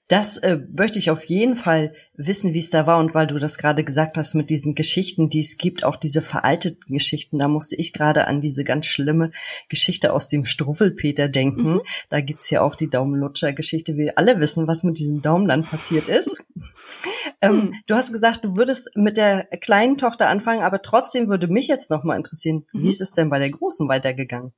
Das 0.09 0.39
äh, 0.39 0.61
möchte 0.75 0.99
ich 0.99 1.11
auf 1.11 1.25
jeden 1.25 1.55
Fall 1.55 1.93
wissen, 2.15 2.55
wie 2.55 2.61
es 2.61 2.71
da 2.71 2.87
war. 2.87 2.99
Und 2.99 3.15
weil 3.15 3.27
du 3.27 3.39
das 3.39 3.59
gerade 3.59 3.85
gesagt 3.85 4.17
hast 4.17 4.35
mit 4.35 4.49
diesen 4.49 4.75
Geschichten, 4.75 5.29
die 5.29 5.41
es 5.41 5.59
gibt, 5.59 5.85
auch 5.85 5.97
diese 5.97 6.23
veralteten 6.23 6.93
Geschichten, 6.93 7.39
da 7.39 7.49
musste 7.49 7.77
ich 7.77 7.93
gerade 7.93 8.27
an 8.27 8.41
diese 8.41 8.65
ganz 8.65 8.87
schlimme 8.87 9.31
Geschichte 9.69 10.13
aus 10.13 10.29
dem 10.29 10.47
Struffelpeter 10.47 11.29
denken. 11.29 11.75
Mhm. 11.75 11.81
Da 12.09 12.21
gibt's 12.21 12.49
ja 12.49 12.63
auch 12.63 12.75
die 12.75 12.89
Daumenlutscher-Geschichte. 12.89 13.97
Wir 13.97 14.17
alle 14.17 14.41
wissen, 14.41 14.67
was 14.67 14.83
mit 14.83 14.99
diesem 14.99 15.21
Daumen 15.21 15.47
dann 15.47 15.65
passiert 15.65 16.09
ist. 16.09 16.43
ähm, 17.43 17.57
mhm. 17.57 17.75
Du 17.87 17.95
hast 17.95 18.13
gesagt, 18.13 18.45
du 18.45 18.57
würdest 18.57 18.91
mit 18.95 19.17
der 19.19 19.45
kleinen 19.61 19.99
Tochter 19.99 20.29
anfangen, 20.29 20.63
aber 20.63 20.81
trotzdem 20.81 21.29
würde 21.29 21.49
mich 21.49 21.69
jetzt 21.69 21.91
noch 21.91 22.03
mal 22.03 22.17
interessieren, 22.17 22.65
mhm. 22.73 22.83
wie 22.83 22.89
ist 22.89 23.03
es 23.03 23.13
denn 23.13 23.29
bei 23.29 23.39
der 23.39 23.51
Großen 23.51 23.89
weitergegangen? 23.89 24.53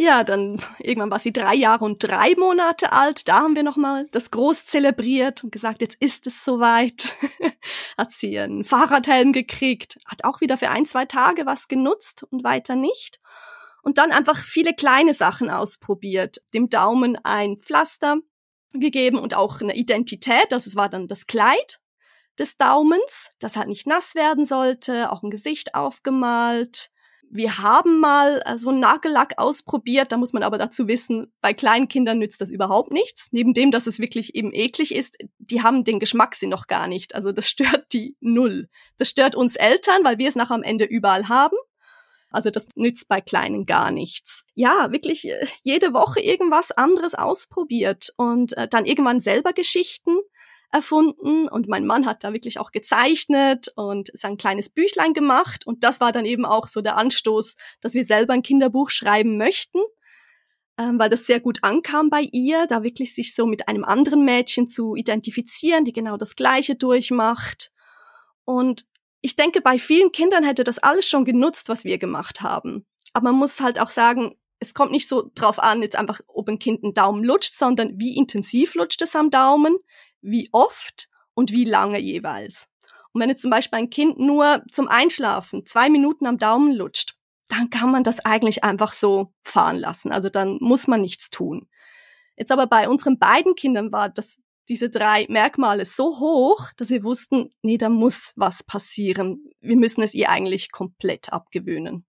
Ja, 0.00 0.22
dann 0.22 0.62
irgendwann 0.78 1.10
war 1.10 1.18
sie 1.18 1.32
drei 1.32 1.56
Jahre 1.56 1.84
und 1.84 1.98
drei 1.98 2.36
Monate 2.36 2.92
alt. 2.92 3.26
Da 3.26 3.40
haben 3.40 3.56
wir 3.56 3.64
nochmal 3.64 4.06
das 4.12 4.30
groß 4.30 4.64
zelebriert 4.64 5.42
und 5.42 5.50
gesagt, 5.50 5.82
jetzt 5.82 5.96
ist 5.98 6.28
es 6.28 6.44
soweit. 6.44 7.16
hat 7.98 8.12
sie 8.12 8.38
einen 8.38 8.62
Fahrradhelm 8.62 9.32
gekriegt, 9.32 9.98
hat 10.06 10.22
auch 10.22 10.40
wieder 10.40 10.56
für 10.56 10.70
ein, 10.70 10.86
zwei 10.86 11.04
Tage 11.04 11.46
was 11.46 11.66
genutzt 11.66 12.22
und 12.30 12.44
weiter 12.44 12.76
nicht. 12.76 13.18
Und 13.82 13.98
dann 13.98 14.12
einfach 14.12 14.38
viele 14.38 14.72
kleine 14.72 15.14
Sachen 15.14 15.50
ausprobiert. 15.50 16.36
Dem 16.54 16.70
Daumen 16.70 17.18
ein 17.24 17.56
Pflaster 17.56 18.18
gegeben 18.72 19.18
und 19.18 19.34
auch 19.34 19.60
eine 19.60 19.74
Identität. 19.74 20.52
Also 20.52 20.68
es 20.68 20.76
war 20.76 20.88
dann 20.88 21.08
das 21.08 21.26
Kleid 21.26 21.80
des 22.38 22.56
Daumens, 22.56 23.32
das 23.40 23.56
halt 23.56 23.66
nicht 23.66 23.88
nass 23.88 24.14
werden 24.14 24.44
sollte, 24.44 25.10
auch 25.10 25.24
ein 25.24 25.30
Gesicht 25.30 25.74
aufgemalt 25.74 26.92
wir 27.30 27.58
haben 27.58 28.00
mal 28.00 28.42
äh, 28.44 28.58
so 28.58 28.70
einen 28.70 28.80
Nagellack 28.80 29.34
ausprobiert, 29.36 30.12
da 30.12 30.16
muss 30.16 30.32
man 30.32 30.42
aber 30.42 30.58
dazu 30.58 30.88
wissen, 30.88 31.32
bei 31.40 31.52
kleinen 31.52 31.88
Kindern 31.88 32.18
nützt 32.18 32.40
das 32.40 32.50
überhaupt 32.50 32.92
nichts. 32.92 33.28
Neben 33.32 33.54
dem, 33.54 33.70
dass 33.70 33.86
es 33.86 33.98
wirklich 33.98 34.34
eben 34.34 34.52
eklig 34.52 34.94
ist, 34.94 35.16
die 35.38 35.62
haben 35.62 35.84
den 35.84 36.00
Geschmackssinn 36.00 36.50
noch 36.50 36.66
gar 36.66 36.88
nicht. 36.88 37.14
Also 37.14 37.32
das 37.32 37.48
stört 37.48 37.92
die 37.92 38.16
null. 38.20 38.68
Das 38.96 39.08
stört 39.08 39.34
uns 39.34 39.56
Eltern, 39.56 40.04
weil 40.04 40.18
wir 40.18 40.28
es 40.28 40.36
nachher 40.36 40.54
am 40.54 40.62
Ende 40.62 40.84
überall 40.84 41.28
haben. 41.28 41.56
Also 42.30 42.50
das 42.50 42.68
nützt 42.74 43.08
bei 43.08 43.20
Kleinen 43.20 43.64
gar 43.64 43.90
nichts. 43.90 44.44
Ja, 44.54 44.92
wirklich 44.92 45.26
äh, 45.28 45.46
jede 45.62 45.94
Woche 45.94 46.20
irgendwas 46.20 46.72
anderes 46.72 47.14
ausprobiert 47.14 48.10
und 48.16 48.56
äh, 48.56 48.68
dann 48.68 48.84
irgendwann 48.84 49.20
selber 49.20 49.52
Geschichten 49.52 50.18
erfunden 50.70 51.48
und 51.48 51.68
mein 51.68 51.86
Mann 51.86 52.06
hat 52.06 52.24
da 52.24 52.32
wirklich 52.32 52.58
auch 52.58 52.72
gezeichnet 52.72 53.68
und 53.76 54.10
sein 54.12 54.36
kleines 54.36 54.68
Büchlein 54.68 55.14
gemacht 55.14 55.66
und 55.66 55.82
das 55.82 56.00
war 56.00 56.12
dann 56.12 56.26
eben 56.26 56.44
auch 56.44 56.66
so 56.66 56.82
der 56.82 56.96
Anstoß, 56.96 57.56
dass 57.80 57.94
wir 57.94 58.04
selber 58.04 58.34
ein 58.34 58.42
Kinderbuch 58.42 58.90
schreiben 58.90 59.38
möchten, 59.38 59.78
ähm, 60.78 60.98
weil 60.98 61.08
das 61.08 61.26
sehr 61.26 61.40
gut 61.40 61.58
ankam 61.62 62.10
bei 62.10 62.20
ihr, 62.20 62.66
da 62.66 62.82
wirklich 62.82 63.14
sich 63.14 63.34
so 63.34 63.46
mit 63.46 63.66
einem 63.68 63.84
anderen 63.84 64.24
Mädchen 64.24 64.68
zu 64.68 64.94
identifizieren, 64.94 65.84
die 65.84 65.92
genau 65.92 66.16
das 66.16 66.36
Gleiche 66.36 66.76
durchmacht. 66.76 67.72
Und 68.44 68.84
ich 69.20 69.36
denke, 69.36 69.60
bei 69.60 69.78
vielen 69.78 70.12
Kindern 70.12 70.44
hätte 70.44 70.64
das 70.64 70.78
alles 70.78 71.08
schon 71.08 71.24
genutzt, 71.24 71.68
was 71.68 71.84
wir 71.84 71.98
gemacht 71.98 72.42
haben. 72.42 72.86
Aber 73.12 73.32
man 73.32 73.40
muss 73.40 73.60
halt 73.60 73.80
auch 73.80 73.90
sagen, 73.90 74.36
es 74.60 74.74
kommt 74.74 74.92
nicht 74.92 75.08
so 75.08 75.30
drauf 75.34 75.58
an, 75.58 75.82
jetzt 75.82 75.96
einfach, 75.96 76.20
ob 76.26 76.48
ein 76.48 76.58
Kind 76.58 76.82
einen 76.82 76.94
Daumen 76.94 77.24
lutscht, 77.24 77.54
sondern 77.54 77.98
wie 77.98 78.16
intensiv 78.16 78.74
lutscht 78.74 79.02
es 79.02 79.14
am 79.16 79.30
Daumen, 79.30 79.76
wie 80.20 80.48
oft 80.52 81.08
und 81.34 81.52
wie 81.52 81.64
lange 81.64 81.98
jeweils. 81.98 82.68
Und 83.12 83.22
wenn 83.22 83.30
jetzt 83.30 83.42
zum 83.42 83.50
Beispiel 83.50 83.78
ein 83.78 83.90
Kind 83.90 84.18
nur 84.18 84.62
zum 84.70 84.88
Einschlafen 84.88 85.64
zwei 85.66 85.88
Minuten 85.88 86.26
am 86.26 86.38
Daumen 86.38 86.72
lutscht, 86.72 87.14
dann 87.48 87.70
kann 87.70 87.90
man 87.90 88.04
das 88.04 88.20
eigentlich 88.20 88.62
einfach 88.62 88.92
so 88.92 89.32
fahren 89.42 89.78
lassen. 89.78 90.12
Also 90.12 90.28
dann 90.28 90.58
muss 90.60 90.86
man 90.86 91.00
nichts 91.00 91.30
tun. 91.30 91.68
Jetzt 92.36 92.52
aber 92.52 92.66
bei 92.66 92.88
unseren 92.88 93.18
beiden 93.18 93.54
Kindern 93.54 93.90
war 93.90 94.10
das, 94.10 94.38
diese 94.68 94.90
drei 94.90 95.26
Merkmale 95.28 95.84
so 95.84 96.20
hoch, 96.20 96.70
dass 96.76 96.90
wir 96.90 97.02
wussten, 97.02 97.50
nee, 97.62 97.78
da 97.78 97.88
muss 97.88 98.32
was 98.36 98.62
passieren. 98.62 99.42
Wir 99.60 99.76
müssen 99.76 100.02
es 100.02 100.14
ihr 100.14 100.28
eigentlich 100.28 100.70
komplett 100.70 101.32
abgewöhnen. 101.32 102.04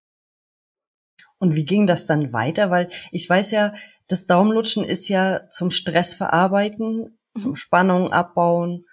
Und 1.39 1.55
wie 1.55 1.63
ging 1.63 1.87
das 1.87 2.05
dann 2.05 2.33
weiter? 2.33 2.69
Weil 2.69 2.89
ich 3.11 3.29
weiß 3.29 3.51
ja, 3.51 3.73
das 4.07 4.25
Daumenlutschen 4.25 4.83
ist 4.83 5.07
ja 5.07 5.47
zum 5.49 5.71
Stress 5.71 6.13
verarbeiten, 6.13 6.97
mhm. 6.97 7.18
Zum 7.39 7.55
Spannung 7.55 8.11
abbauen 8.11 8.85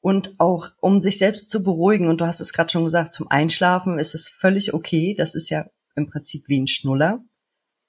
und 0.00 0.34
auch 0.38 0.70
um 0.80 1.00
sich 1.00 1.18
selbst 1.18 1.50
zu 1.50 1.62
beruhigen. 1.62 2.08
Und 2.08 2.20
du 2.20 2.26
hast 2.26 2.40
es 2.40 2.52
gerade 2.52 2.70
schon 2.70 2.84
gesagt, 2.84 3.12
zum 3.12 3.30
Einschlafen 3.30 3.98
ist 3.98 4.14
es 4.14 4.28
völlig 4.28 4.74
okay. 4.74 5.14
Das 5.16 5.34
ist 5.34 5.50
ja 5.50 5.66
im 5.96 6.06
Prinzip 6.06 6.48
wie 6.48 6.60
ein 6.60 6.66
Schnuller, 6.66 7.24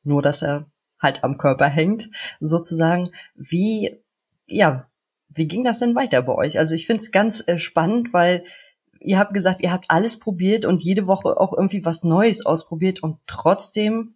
nur 0.04 0.22
dass 0.22 0.42
er 0.42 0.72
halt 1.02 1.24
am 1.24 1.38
Körper 1.38 1.68
hängt, 1.68 2.10
sozusagen. 2.40 3.10
Wie, 3.36 4.02
ja, 4.46 4.90
wie 5.30 5.48
ging 5.48 5.64
das 5.64 5.80
denn 5.80 5.96
weiter 5.96 6.22
bei 6.22 6.34
euch? 6.34 6.58
Also 6.58 6.76
ich 6.76 6.88
finde 6.88 7.02
es 7.02 7.12
ganz 7.12 7.44
äh, 7.48 7.58
spannend, 7.58 8.14
weil 8.14 8.46
ihr 9.00 9.20
habt 9.20 9.34
gesagt, 9.34 9.62
ihr 9.62 9.72
habt 9.72 9.86
alles 9.90 10.18
probiert 10.18 10.66
und 10.66 10.82
jede 10.82 11.08
Woche 11.08 11.40
auch 11.40 11.54
irgendwie 11.54 11.86
was 11.86 12.04
Neues 12.04 12.46
ausprobiert 12.46 13.04
und 13.04 13.20
trotzdem 13.28 14.16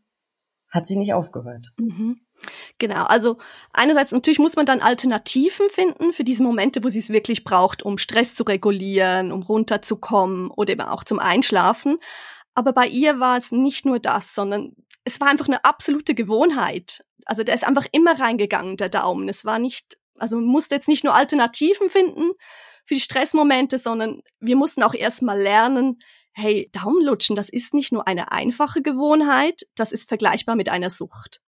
hat 0.70 0.88
sie 0.88 0.96
nicht 0.96 1.14
aufgehört. 1.14 1.74
Mhm. 1.78 2.22
Genau, 2.80 3.04
also 3.04 3.38
einerseits 3.74 4.14
natürlich 4.14 4.40
muss 4.40 4.56
man 4.56 4.66
dann 4.66 4.80
Alternativen 4.80 5.70
finden 5.70 6.14
für 6.14 6.24
diese 6.24 6.44
Momente, 6.44 6.82
wo 6.84 6.88
sie 6.88 7.00
es 7.00 7.10
wirklich 7.10 7.44
braucht, 7.44 7.84
um 7.84 7.98
Stress 7.98 8.36
zu 8.36 8.44
regulieren, 8.44 9.34
um 9.34 9.44
runterzukommen 9.44 10.50
oder 10.50 10.72
eben 10.72 10.82
auch 10.82 11.04
zum 11.04 11.20
Einschlafen. 11.20 11.98
Aber 12.56 12.72
bei 12.72 12.88
ihr 12.88 13.20
war 13.20 13.38
es 13.38 13.52
nicht 13.52 13.86
nur 13.86 14.00
das, 14.00 14.34
sondern 14.34 14.76
es 15.04 15.20
war 15.20 15.28
einfach 15.28 15.48
eine 15.48 15.66
absolute 15.66 16.16
Gewohnheit. 16.16 17.04
Also 17.26 17.44
der 17.44 17.56
ist 17.56 17.66
einfach 17.68 17.86
immer 17.92 18.18
reingegangen, 18.18 18.78
der 18.78 18.90
Daumen. 18.90 19.28
Es 19.28 19.44
war 19.44 19.60
nicht, 19.60 19.98
also 20.18 20.38
man 20.38 20.46
musste 20.46 20.76
jetzt 20.76 20.88
nicht 20.88 21.04
nur 21.04 21.14
Alternativen 21.14 21.90
finden, 21.90 22.32
für 22.86 22.96
die 22.96 23.02
Stressmomente, 23.02 23.78
sondern 23.78 24.22
wir 24.40 24.56
mussten 24.56 24.84
auch 24.84 24.94
erstmal 24.94 25.40
lernen, 25.40 26.00
hey, 26.32 26.70
Daumenlutschen, 26.72 27.36
das 27.36 27.50
ist 27.50 27.74
nicht 27.74 27.92
nur 27.92 28.08
eine 28.08 28.32
einfache 28.32 28.82
Gewohnheit, 28.82 29.68
das 29.76 29.92
ist 29.92 30.08
vergleichbar 30.08 30.56
mit 30.56 30.70
einer 30.70 30.90
Sucht. 30.90 31.42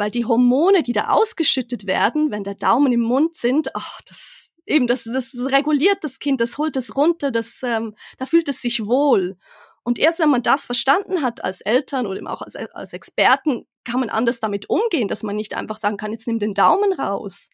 Weil 0.00 0.10
die 0.10 0.24
Hormone, 0.24 0.82
die 0.82 0.94
da 0.94 1.08
ausgeschüttet 1.08 1.86
werden, 1.86 2.30
wenn 2.30 2.42
der 2.42 2.54
Daumen 2.54 2.90
im 2.90 3.02
Mund 3.02 3.36
sind, 3.36 3.76
ach, 3.76 4.00
das 4.08 4.50
eben, 4.64 4.86
das, 4.86 5.04
das 5.04 5.34
reguliert 5.36 5.98
das 6.00 6.20
Kind, 6.20 6.40
das 6.40 6.56
holt 6.56 6.78
es 6.78 6.96
runter, 6.96 7.30
das, 7.30 7.60
ähm, 7.62 7.94
da 8.16 8.24
fühlt 8.24 8.48
es 8.48 8.62
sich 8.62 8.86
wohl. 8.86 9.36
Und 9.82 9.98
erst 9.98 10.18
wenn 10.18 10.30
man 10.30 10.42
das 10.42 10.64
verstanden 10.64 11.20
hat 11.20 11.44
als 11.44 11.60
Eltern 11.60 12.06
oder 12.06 12.16
eben 12.16 12.28
auch 12.28 12.40
als, 12.40 12.56
als 12.56 12.94
Experten, 12.94 13.66
kann 13.84 14.00
man 14.00 14.08
anders 14.08 14.40
damit 14.40 14.70
umgehen, 14.70 15.06
dass 15.06 15.22
man 15.22 15.36
nicht 15.36 15.54
einfach 15.54 15.76
sagen 15.76 15.98
kann, 15.98 16.12
jetzt 16.12 16.26
nimm 16.26 16.38
den 16.38 16.54
Daumen 16.54 16.94
raus, 16.94 17.50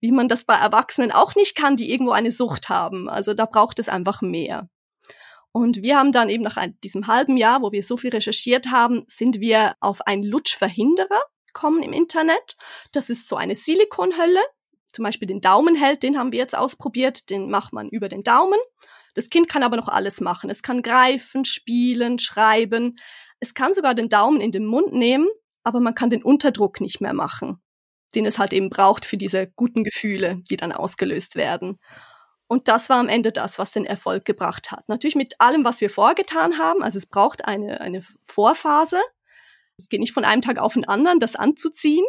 wie 0.00 0.12
man 0.12 0.28
das 0.28 0.44
bei 0.44 0.54
Erwachsenen 0.54 1.10
auch 1.10 1.34
nicht 1.34 1.56
kann, 1.56 1.74
die 1.74 1.90
irgendwo 1.90 2.12
eine 2.12 2.30
Sucht 2.30 2.68
haben. 2.68 3.08
Also 3.08 3.34
da 3.34 3.44
braucht 3.44 3.80
es 3.80 3.88
einfach 3.88 4.22
mehr. 4.22 4.68
Und 5.50 5.82
wir 5.82 5.98
haben 5.98 6.12
dann 6.12 6.28
eben 6.28 6.44
nach 6.44 6.64
diesem 6.84 7.08
halben 7.08 7.36
Jahr, 7.36 7.60
wo 7.60 7.72
wir 7.72 7.82
so 7.82 7.96
viel 7.96 8.10
recherchiert 8.10 8.70
haben, 8.70 9.02
sind 9.08 9.40
wir 9.40 9.74
auf 9.80 10.06
einen 10.06 10.22
Lutschverhinderer 10.22 11.22
gekommen 11.52 11.82
im 11.82 11.92
Internet. 11.92 12.56
Das 12.92 13.10
ist 13.10 13.28
so 13.28 13.36
eine 13.36 13.54
Silikonhölle. 13.54 14.40
Zum 14.92 15.04
Beispiel 15.04 15.26
den 15.26 15.40
Daumenheld, 15.40 16.02
den 16.02 16.18
haben 16.18 16.32
wir 16.32 16.38
jetzt 16.38 16.56
ausprobiert. 16.56 17.30
Den 17.30 17.50
macht 17.50 17.72
man 17.72 17.88
über 17.88 18.08
den 18.08 18.22
Daumen. 18.22 18.58
Das 19.14 19.30
Kind 19.30 19.48
kann 19.48 19.62
aber 19.62 19.76
noch 19.76 19.88
alles 19.88 20.20
machen. 20.20 20.50
Es 20.50 20.62
kann 20.62 20.82
greifen, 20.82 21.44
spielen, 21.44 22.18
schreiben. 22.18 22.96
Es 23.40 23.54
kann 23.54 23.74
sogar 23.74 23.94
den 23.94 24.08
Daumen 24.08 24.40
in 24.40 24.52
den 24.52 24.66
Mund 24.66 24.92
nehmen, 24.92 25.28
aber 25.62 25.80
man 25.80 25.94
kann 25.94 26.10
den 26.10 26.22
Unterdruck 26.22 26.80
nicht 26.80 27.00
mehr 27.00 27.14
machen 27.14 27.62
den 28.14 28.26
es 28.26 28.38
halt 28.38 28.52
eben 28.52 28.70
braucht 28.70 29.04
für 29.04 29.16
diese 29.16 29.46
guten 29.46 29.84
Gefühle, 29.84 30.38
die 30.50 30.56
dann 30.56 30.72
ausgelöst 30.72 31.36
werden. 31.36 31.78
Und 32.46 32.68
das 32.68 32.90
war 32.90 32.98
am 32.98 33.08
Ende 33.08 33.32
das, 33.32 33.58
was 33.58 33.72
den 33.72 33.86
Erfolg 33.86 34.24
gebracht 34.24 34.70
hat. 34.70 34.86
Natürlich 34.88 35.14
mit 35.14 35.40
allem, 35.40 35.64
was 35.64 35.80
wir 35.80 35.88
vorgetan 35.88 36.58
haben. 36.58 36.82
Also 36.82 36.98
es 36.98 37.06
braucht 37.06 37.46
eine, 37.46 37.80
eine 37.80 38.02
Vorphase. 38.22 39.00
Es 39.76 39.88
geht 39.88 40.00
nicht 40.00 40.12
von 40.12 40.24
einem 40.24 40.42
Tag 40.42 40.58
auf 40.58 40.74
den 40.74 40.86
anderen, 40.86 41.18
das 41.18 41.36
anzuziehen. 41.36 42.04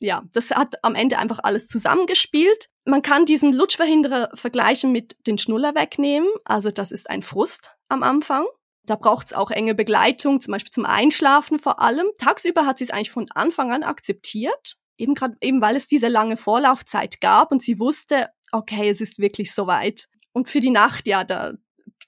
Ja, 0.00 0.24
das 0.32 0.50
hat 0.50 0.82
am 0.84 0.94
Ende 0.94 1.18
einfach 1.18 1.40
alles 1.42 1.66
zusammengespielt. 1.66 2.68
Man 2.84 3.02
kann 3.02 3.24
diesen 3.24 3.52
Lutschverhinderer 3.52 4.30
vergleichen 4.34 4.92
mit 4.92 5.26
den 5.26 5.38
Schnuller 5.38 5.74
wegnehmen. 5.74 6.28
Also 6.44 6.70
das 6.70 6.90
ist 6.90 7.08
ein 7.08 7.22
Frust 7.22 7.74
am 7.88 8.02
Anfang. 8.02 8.46
Da 8.86 8.96
braucht 8.96 9.28
es 9.28 9.32
auch 9.32 9.50
enge 9.50 9.74
Begleitung, 9.74 10.40
zum 10.40 10.52
Beispiel 10.52 10.72
zum 10.72 10.84
Einschlafen 10.84 11.58
vor 11.58 11.80
allem. 11.80 12.06
Tagsüber 12.18 12.66
hat 12.66 12.78
sie 12.78 12.84
es 12.84 12.90
eigentlich 12.90 13.10
von 13.10 13.30
Anfang 13.30 13.72
an 13.72 13.82
akzeptiert 13.82 14.76
eben 14.98 15.14
gerade 15.14 15.36
eben 15.40 15.60
weil 15.60 15.76
es 15.76 15.86
diese 15.86 16.08
lange 16.08 16.36
Vorlaufzeit 16.36 17.20
gab 17.20 17.52
und 17.52 17.62
sie 17.62 17.78
wusste, 17.78 18.28
okay, 18.52 18.88
es 18.88 19.00
ist 19.00 19.18
wirklich 19.18 19.52
soweit. 19.52 20.06
Und 20.32 20.48
für 20.48 20.60
die 20.60 20.70
Nacht, 20.70 21.06
ja, 21.06 21.24
da, 21.24 21.54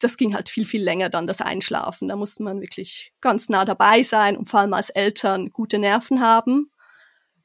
das 0.00 0.16
ging 0.16 0.34
halt 0.34 0.48
viel, 0.48 0.66
viel 0.66 0.82
länger 0.82 1.08
dann, 1.08 1.26
das 1.26 1.40
Einschlafen. 1.40 2.08
Da 2.08 2.16
musste 2.16 2.42
man 2.42 2.60
wirklich 2.60 3.12
ganz 3.20 3.48
nah 3.48 3.64
dabei 3.64 4.02
sein 4.02 4.36
und 4.36 4.48
vor 4.48 4.60
allem 4.60 4.74
als 4.74 4.90
Eltern 4.90 5.50
gute 5.50 5.78
Nerven 5.78 6.20
haben, 6.20 6.70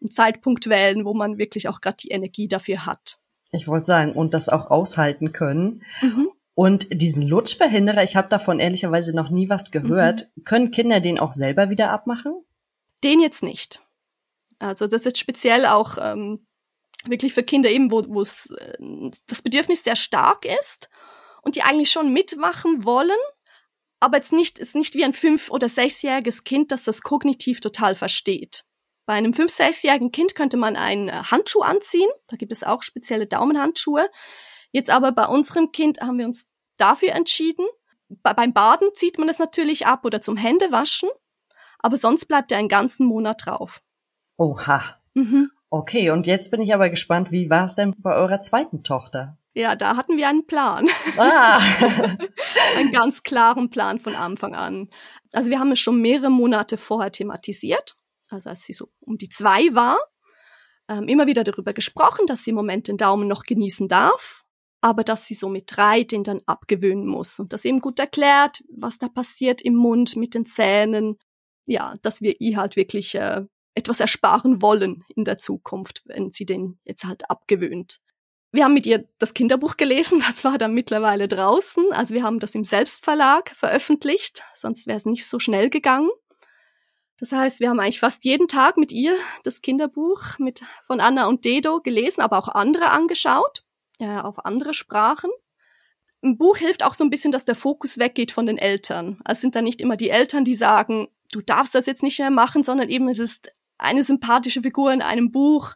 einen 0.02 0.12
Zeitpunkt 0.12 0.68
wählen, 0.68 1.06
wo 1.06 1.14
man 1.14 1.38
wirklich 1.38 1.68
auch 1.68 1.82
gerade 1.82 1.98
die 1.98 2.10
Energie 2.10 2.48
dafür 2.48 2.86
hat. 2.86 3.20
Ich 3.52 3.68
wollte 3.68 3.86
sagen, 3.86 4.14
und 4.14 4.34
das 4.34 4.50
auch 4.50 4.72
aushalten 4.72 5.34
können. 5.34 5.84
Mhm. 6.02 6.30
Und 6.54 7.02
diesen 7.02 7.24
Lutschverhinderer, 7.24 8.04
ich 8.04 8.16
habe 8.16 8.30
davon 8.30 8.60
ehrlicherweise 8.60 9.14
noch 9.14 9.30
nie 9.30 9.50
was 9.50 9.72
gehört. 9.72 10.28
Mhm. 10.36 10.44
Können 10.44 10.72
Kinder 10.72 11.00
den 11.00 11.20
auch 11.20 11.32
selber 11.32 11.70
wieder 11.70 11.92
abmachen? 11.92 12.34
Den 13.04 13.20
jetzt 13.20 13.44
nicht. 13.44 13.82
Also 14.60 14.88
das 14.88 15.06
ist 15.06 15.18
speziell 15.18 15.66
auch 15.66 15.98
ähm, 16.00 16.46
wirklich 17.06 17.34
für 17.34 17.44
Kinder 17.44 17.70
eben, 17.70 17.92
wo 17.92 18.22
es 18.22 18.50
äh, 18.52 19.10
das 19.28 19.42
Bedürfnis 19.42 19.84
sehr 19.84 19.96
stark 19.96 20.46
ist 20.46 20.90
und 21.42 21.56
die 21.56 21.64
eigentlich 21.64 21.92
schon 21.92 22.14
mitmachen 22.14 22.86
wollen, 22.86 23.18
aber 24.00 24.18
jetzt 24.18 24.34
nicht 24.34 24.58
ist 24.60 24.76
nicht 24.76 24.96
wie 24.96 25.06
ein 25.06 25.14
fünf- 25.14 25.52
oder 25.52 25.70
sechsjähriges 25.70 26.44
Kind, 26.44 26.72
das 26.72 26.84
das 26.84 27.02
kognitiv 27.02 27.60
total 27.60 27.96
versteht. 27.96 28.66
Bei 29.06 29.14
einem 29.14 29.34
fünf-, 29.34 29.52
sechsjährigen 29.52 30.12
Kind 30.12 30.36
könnte 30.36 30.58
man 30.58 30.76
einen 30.76 31.10
äh, 31.10 31.24
Handschuh 31.30 31.62
anziehen. 31.62 32.10
Da 32.28 32.38
gibt 32.38 32.52
es 32.52 32.64
auch 32.64 32.82
spezielle 32.82 33.28
Daumenhandschuhe. 33.28 34.10
Jetzt 34.72 34.90
aber 34.90 35.12
bei 35.12 35.26
unserem 35.26 35.72
Kind 35.72 36.02
haben 36.02 36.18
wir 36.18 36.26
uns 36.26 36.48
dafür 36.78 37.14
entschieden. 37.14 37.66
Bei, 38.08 38.34
beim 38.34 38.54
Baden 38.54 38.90
zieht 38.94 39.18
man 39.18 39.30
es 39.30 39.40
natürlich 39.40 39.86
ab 39.86 40.06
oder 40.06 40.22
zum 40.22 40.38
Händewaschen. 40.38 41.10
Aber 41.80 41.98
sonst 41.98 42.26
bleibt 42.26 42.52
er 42.52 42.58
einen 42.58 42.70
ganzen 42.70 43.06
Monat 43.06 43.46
drauf. 43.46 43.82
Oha. 44.38 44.98
Mhm. 45.14 45.52
Okay, 45.70 46.10
und 46.10 46.28
jetzt 46.28 46.52
bin 46.52 46.62
ich 46.62 46.74
aber 46.74 46.90
gespannt, 46.90 47.32
wie 47.32 47.50
war 47.50 47.66
es 47.66 47.76
denn 47.76 47.96
bei 47.98 48.16
eurer 48.16 48.42
zweiten 48.42 48.84
Tochter? 48.84 49.38
Ja, 49.54 49.76
da 49.76 49.98
hatten 49.98 50.16
wir 50.16 50.30
einen 50.30 50.48
Plan. 50.48 50.88
Ah. 51.18 51.60
einen 52.78 52.92
ganz 52.92 53.24
klaren 53.24 53.70
Plan 53.70 54.00
von 54.00 54.16
Anfang 54.16 54.56
an. 54.56 54.90
Also 55.34 55.50
wir 55.50 55.60
haben 55.60 55.72
es 55.72 55.80
schon 55.80 56.02
mehrere 56.02 56.32
Monate 56.32 56.78
vorher 56.78 57.12
thematisiert, 57.12 57.98
also 58.30 58.50
als 58.50 58.64
sie 58.64 58.74
so 58.74 58.90
um 59.02 59.18
die 59.18 59.30
zwei 59.30 59.74
war, 59.74 60.00
ähm, 60.90 61.08
immer 61.08 61.28
wieder 61.28 61.44
darüber 61.44 61.74
gesprochen, 61.74 62.26
dass 62.28 62.44
sie 62.44 62.52
im 62.52 62.56
Moment 62.56 62.88
den 62.88 62.98
Daumen 62.98 63.28
noch 63.28 63.44
genießen 63.44 63.88
darf, 63.88 64.44
aber 64.82 65.04
dass 65.04 65.26
sie 65.26 65.36
so 65.36 65.50
mit 65.50 65.66
drei 65.68 66.04
den 66.04 66.24
dann 66.24 66.42
abgewöhnen 66.46 67.08
muss 67.08 67.40
und 67.40 67.54
das 67.54 67.66
eben 67.66 67.80
gut 67.80 68.00
erklärt, 68.00 68.64
was 68.70 68.98
da 68.98 69.08
passiert 69.08 69.62
im 69.62 69.76
Mund 69.76 70.16
mit 70.16 70.34
den 70.34 70.46
Zähnen. 70.46 71.18
Ja, 71.66 71.94
dass 72.02 72.22
wir 72.22 72.40
ihr 72.40 72.58
halt 72.58 72.76
wirklich 72.76 73.16
äh, 73.16 73.44
etwas 73.76 74.00
ersparen 74.00 74.62
wollen 74.62 75.04
in 75.16 75.24
der 75.24 75.38
Zukunft, 75.38 76.02
wenn 76.06 76.32
sie 76.32 76.46
den 76.46 76.80
jetzt 76.84 77.06
halt 77.06 77.30
abgewöhnt. 77.30 78.01
Wir 78.52 78.66
haben 78.66 78.74
mit 78.74 78.86
ihr 78.86 79.08
das 79.18 79.34
Kinderbuch 79.34 79.78
gelesen, 79.78 80.24
das 80.28 80.44
war 80.44 80.58
dann 80.58 80.74
mittlerweile 80.74 81.28
draußen. 81.28 81.94
Also 81.94 82.14
wir 82.14 82.24
haben 82.24 82.40
das 82.40 82.54
im 82.56 82.64
Selbstverlag 82.64 83.50
veröffentlicht, 83.56 84.44
sonst 84.54 84.88
wäre 84.88 84.98
es 84.98 85.06
nicht 85.06 85.28
so 85.28 85.40
schnell 85.40 85.70
gegangen. 85.70 86.10
Das 87.20 87.32
heißt, 87.32 87.60
wir 87.60 87.70
haben 87.70 87.80
eigentlich 87.80 88.00
fast 88.00 88.24
jeden 88.26 88.48
Tag 88.48 88.78
mit 88.78 88.92
ihr 88.92 89.16
das 89.44 89.62
Kinderbuch 89.62 90.40
mit, 90.40 90.64
von 90.84 91.00
Anna 91.00 91.28
und 91.28 91.46
Dedo 91.46 91.80
gelesen, 91.80 92.22
aber 92.22 92.40
auch 92.40 92.48
andere 92.48 92.90
angeschaut. 92.90 93.64
ja, 94.00 94.24
auf 94.24 94.44
andere 94.44 94.74
Sprachen. 94.74 95.30
Ein 96.24 96.38
Buch 96.38 96.58
hilft 96.58 96.84
auch 96.84 96.96
so 96.96 97.04
ein 97.04 97.12
bisschen, 97.12 97.32
dass 97.32 97.46
der 97.46 97.56
Fokus 97.56 98.00
weggeht 98.00 98.32
von 98.32 98.48
den 98.48 98.58
Eltern. 98.58 99.20
Also 99.24 99.38
es 99.38 99.42
sind 99.42 99.56
dann 99.56 99.64
nicht 99.64 99.82
immer 99.82 99.98
die 99.98 100.10
Eltern, 100.10 100.46
die 100.46 100.56
sagen, 100.56 101.08
du 101.32 101.42
darfst 101.42 101.76
das 101.76 101.86
jetzt 101.86 102.04
nicht 102.04 102.20
mehr 102.20 102.32
machen, 102.32 102.64
sondern 102.64 102.90
eben 102.90 103.08
es 103.08 103.20
ist 103.20 103.52
eine 103.78 104.04
sympathische 104.04 104.62
Figur 104.62 104.92
in 104.92 105.02
einem 105.02 105.32
Buch, 105.32 105.74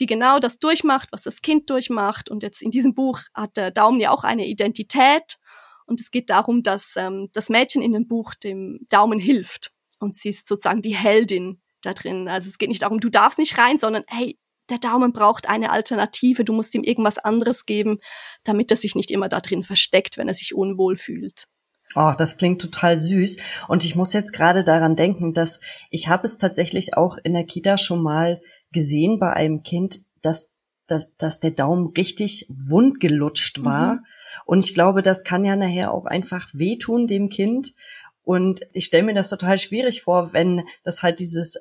die 0.00 0.06
genau 0.06 0.38
das 0.38 0.58
durchmacht, 0.58 1.08
was 1.12 1.22
das 1.22 1.42
Kind 1.42 1.70
durchmacht. 1.70 2.30
Und 2.30 2.42
jetzt 2.42 2.62
in 2.62 2.70
diesem 2.70 2.94
Buch 2.94 3.20
hat 3.34 3.56
der 3.56 3.70
Daumen 3.70 4.00
ja 4.00 4.10
auch 4.10 4.24
eine 4.24 4.46
Identität. 4.46 5.38
Und 5.86 6.00
es 6.00 6.10
geht 6.10 6.30
darum, 6.30 6.62
dass 6.62 6.94
ähm, 6.96 7.28
das 7.32 7.48
Mädchen 7.48 7.82
in 7.82 7.92
dem 7.92 8.06
Buch 8.06 8.34
dem 8.34 8.80
Daumen 8.88 9.18
hilft. 9.18 9.72
Und 9.98 10.16
sie 10.16 10.30
ist 10.30 10.46
sozusagen 10.46 10.82
die 10.82 10.96
Heldin 10.96 11.60
da 11.82 11.92
drin. 11.92 12.28
Also 12.28 12.48
es 12.48 12.58
geht 12.58 12.68
nicht 12.68 12.82
darum, 12.82 13.00
du 13.00 13.08
darfst 13.08 13.38
nicht 13.38 13.58
rein, 13.58 13.78
sondern 13.78 14.04
hey, 14.06 14.38
der 14.68 14.78
Daumen 14.78 15.12
braucht 15.12 15.48
eine 15.48 15.70
Alternative, 15.70 16.44
du 16.44 16.52
musst 16.52 16.74
ihm 16.74 16.84
irgendwas 16.84 17.18
anderes 17.18 17.64
geben, 17.64 17.98
damit 18.44 18.70
er 18.70 18.76
sich 18.76 18.94
nicht 18.94 19.10
immer 19.10 19.28
da 19.28 19.40
drin 19.40 19.62
versteckt, 19.62 20.18
wenn 20.18 20.28
er 20.28 20.34
sich 20.34 20.54
unwohl 20.54 20.96
fühlt. 20.96 21.46
Oh, 21.94 22.12
das 22.16 22.36
klingt 22.36 22.60
total 22.60 22.98
süß. 22.98 23.38
Und 23.66 23.82
ich 23.84 23.94
muss 23.94 24.12
jetzt 24.12 24.32
gerade 24.32 24.62
daran 24.62 24.94
denken, 24.94 25.32
dass 25.32 25.60
ich 25.90 26.08
habe 26.08 26.26
es 26.26 26.36
tatsächlich 26.36 26.96
auch 26.96 27.16
in 27.22 27.32
der 27.32 27.44
Kita 27.44 27.78
schon 27.78 28.02
mal 28.02 28.42
gesehen 28.72 29.18
bei 29.18 29.32
einem 29.32 29.62
Kind, 29.62 30.00
dass, 30.22 30.54
dass, 30.86 31.08
dass 31.16 31.40
der 31.40 31.52
Daumen 31.52 31.88
richtig 31.96 32.46
wund 32.48 33.00
gelutscht 33.00 33.64
war. 33.64 33.94
Mhm. 33.94 34.00
Und 34.44 34.64
ich 34.64 34.74
glaube, 34.74 35.02
das 35.02 35.24
kann 35.24 35.44
ja 35.44 35.56
nachher 35.56 35.92
auch 35.92 36.06
einfach 36.06 36.48
wehtun 36.52 37.06
dem 37.06 37.28
Kind. 37.28 37.74
Und 38.22 38.60
ich 38.72 38.84
stelle 38.84 39.04
mir 39.04 39.14
das 39.14 39.30
total 39.30 39.58
schwierig 39.58 40.02
vor, 40.02 40.32
wenn 40.32 40.64
das 40.84 41.02
halt 41.02 41.18
dieses 41.18 41.58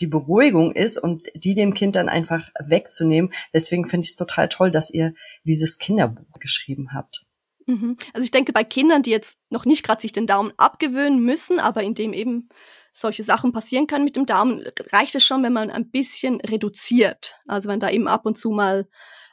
die 0.00 0.06
Beruhigung 0.06 0.72
ist 0.72 0.98
und 0.98 1.28
die 1.34 1.54
dem 1.54 1.74
Kind 1.74 1.96
dann 1.96 2.08
einfach 2.08 2.50
wegzunehmen. 2.60 3.32
Deswegen 3.52 3.86
finde 3.86 4.04
ich 4.04 4.10
es 4.10 4.16
total 4.16 4.48
toll, 4.48 4.70
dass 4.70 4.90
ihr 4.90 5.14
dieses 5.44 5.78
Kinderbuch 5.78 6.40
geschrieben 6.40 6.92
habt. 6.92 7.24
Mhm. 7.66 7.96
Also 8.12 8.24
ich 8.24 8.30
denke, 8.30 8.52
bei 8.52 8.64
Kindern, 8.64 9.02
die 9.02 9.10
jetzt 9.10 9.36
noch 9.50 9.64
nicht 9.64 9.84
gerade 9.84 10.02
sich 10.02 10.12
den 10.12 10.26
Daumen 10.26 10.52
abgewöhnen 10.56 11.22
müssen, 11.22 11.58
aber 11.58 11.82
in 11.82 11.94
dem 11.94 12.12
eben 12.12 12.48
solche 12.94 13.24
Sachen 13.24 13.52
passieren 13.52 13.86
können 13.86 14.04
mit 14.04 14.16
dem 14.16 14.24
Daumen, 14.24 14.64
reicht 14.92 15.14
es 15.14 15.24
schon, 15.24 15.42
wenn 15.42 15.52
man 15.52 15.70
ein 15.70 15.90
bisschen 15.90 16.40
reduziert. 16.40 17.36
Also 17.46 17.68
wenn 17.68 17.80
da 17.80 17.90
eben 17.90 18.08
ab 18.08 18.24
und 18.24 18.38
zu 18.38 18.50
mal 18.50 18.88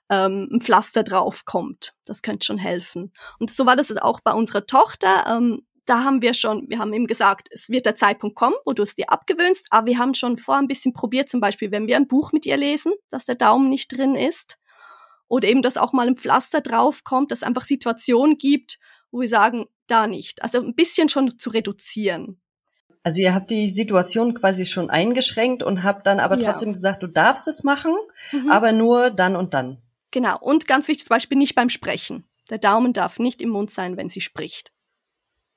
ähm, 0.10 0.50
ein 0.52 0.62
Pflaster 0.62 1.04
drauf 1.04 1.46
kommt. 1.46 1.94
Das 2.06 2.24
könnte 2.24 2.46
schon 2.46 2.58
helfen. 2.58 3.14
Und 3.40 3.52
so 3.52 3.66
war 3.66 3.76
das 3.76 3.96
auch 3.98 4.20
bei 4.20 4.34
unserer 4.34 4.66
Tochter. 4.66 5.26
Ähm, 5.28 5.62
da 5.86 6.04
haben 6.04 6.22
wir 6.22 6.34
schon, 6.34 6.70
wir 6.70 6.80
haben 6.80 6.94
eben 6.94 7.08
gesagt, 7.08 7.50
es 7.52 7.70
wird 7.70 7.86
der 7.86 7.96
Zeitpunkt 7.96 8.36
kommen, 8.36 8.56
wo 8.66 8.74
du 8.74 8.84
es 8.84 8.96
dir 8.96 9.10
abgewöhnst, 9.10 9.68
aber 9.70 9.88
wir 9.88 9.98
haben 9.98 10.14
schon 10.14 10.38
vor 10.38 10.56
ein 10.56 10.68
bisschen 10.68 10.94
probiert, 10.94 11.30
zum 11.30 11.40
Beispiel, 11.40 11.72
wenn 11.72 11.88
wir 11.88 11.98
ein 11.98 12.08
Buch 12.08 12.32
mit 12.34 12.46
ihr 12.46 12.58
lesen, 12.58 12.94
dass 13.10 13.26
der 13.26 13.36
Daumen 13.36 13.70
nicht 13.70 13.96
drin 13.96 14.16
ist. 14.16 14.58
Oder 15.28 15.48
eben, 15.48 15.62
dass 15.62 15.78
auch 15.78 15.94
mal 15.94 16.08
ein 16.08 16.18
Pflaster 16.18 16.62
draufkommt, 16.62 17.32
dass 17.32 17.40
es 17.40 17.44
einfach 17.44 17.64
Situationen 17.64 18.38
gibt, 18.38 18.80
wo 19.12 19.22
wir 19.22 19.28
sagen, 19.28 19.66
da 19.88 20.08
nicht. 20.08 20.42
Also 20.42 20.60
ein 20.60 20.76
bisschen 20.76 21.10
schon 21.10 21.38
zu 21.38 21.52
reduzieren. 21.52 22.41
Also 23.04 23.22
ihr 23.22 23.34
habt 23.34 23.50
die 23.50 23.68
Situation 23.68 24.34
quasi 24.36 24.66
schon 24.66 24.90
eingeschränkt 24.90 25.64
und 25.64 25.84
habt 25.84 26.06
dann 26.06 26.20
aber 26.20 26.40
trotzdem 26.40 26.70
ja. 26.70 26.76
gesagt, 26.76 27.02
du 27.02 27.08
darfst 27.08 27.48
es 27.48 27.64
machen, 27.64 27.96
mhm. 28.32 28.52
aber 28.52 28.72
nur 28.72 29.10
dann 29.10 29.36
und 29.36 29.54
dann. 29.54 29.82
Genau. 30.12 30.38
Und 30.40 30.68
ganz 30.68 30.88
wichtig 30.88 31.06
zum 31.06 31.16
Beispiel 31.16 31.38
nicht 31.38 31.56
beim 31.56 31.70
Sprechen. 31.70 32.26
Der 32.50 32.60
Daumen 32.60 32.94
darf 32.94 33.18
nicht 33.18 33.42
im 33.42 33.50
Mund 33.50 33.72
sein, 33.72 33.98
wenn 33.98 34.10
sie 34.10 34.22
spricht. 34.22 34.72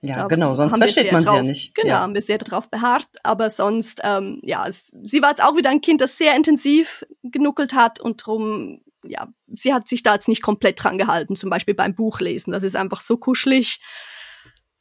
Ja, 0.01 0.15
da 0.15 0.27
genau, 0.29 0.55
sonst 0.55 0.77
versteht 0.77 1.13
man 1.13 1.25
sie 1.25 1.35
ja 1.35 1.43
nicht. 1.43 1.75
Genau, 1.75 1.89
ja. 1.89 2.01
haben 2.01 2.15
wir 2.15 2.21
sehr 2.21 2.39
darauf 2.39 2.71
beharrt, 2.71 3.09
aber 3.23 3.49
sonst, 3.49 4.01
ähm, 4.05 4.41
ja, 4.43 4.67
sie 4.71 5.23
war 5.23 5.31
jetzt 5.31 5.43
auch 5.43 5.57
wieder 5.57 5.71
ein 5.71 5.81
Kind, 5.81 6.01
das 6.01 6.19
sehr 6.19 6.37
intensiv 6.37 7.05
genuckelt 7.23 7.75
hat 7.75 8.01
und 8.01 8.25
drum, 8.25 8.83
ja, 9.03 9.29
sie 9.49 9.73
hat 9.73 9.89
sich 9.89 10.03
da 10.03 10.15
jetzt 10.15 10.29
nicht 10.29 10.43
komplett 10.43 10.83
dran 10.83 10.99
gehalten, 10.99 11.37
zum 11.37 11.51
Beispiel 11.51 11.75
beim 11.75 11.95
Buchlesen. 11.95 12.53
Das 12.53 12.63
ist 12.63 12.77
einfach 12.77 13.01
so 13.01 13.17
kuschelig. 13.17 13.81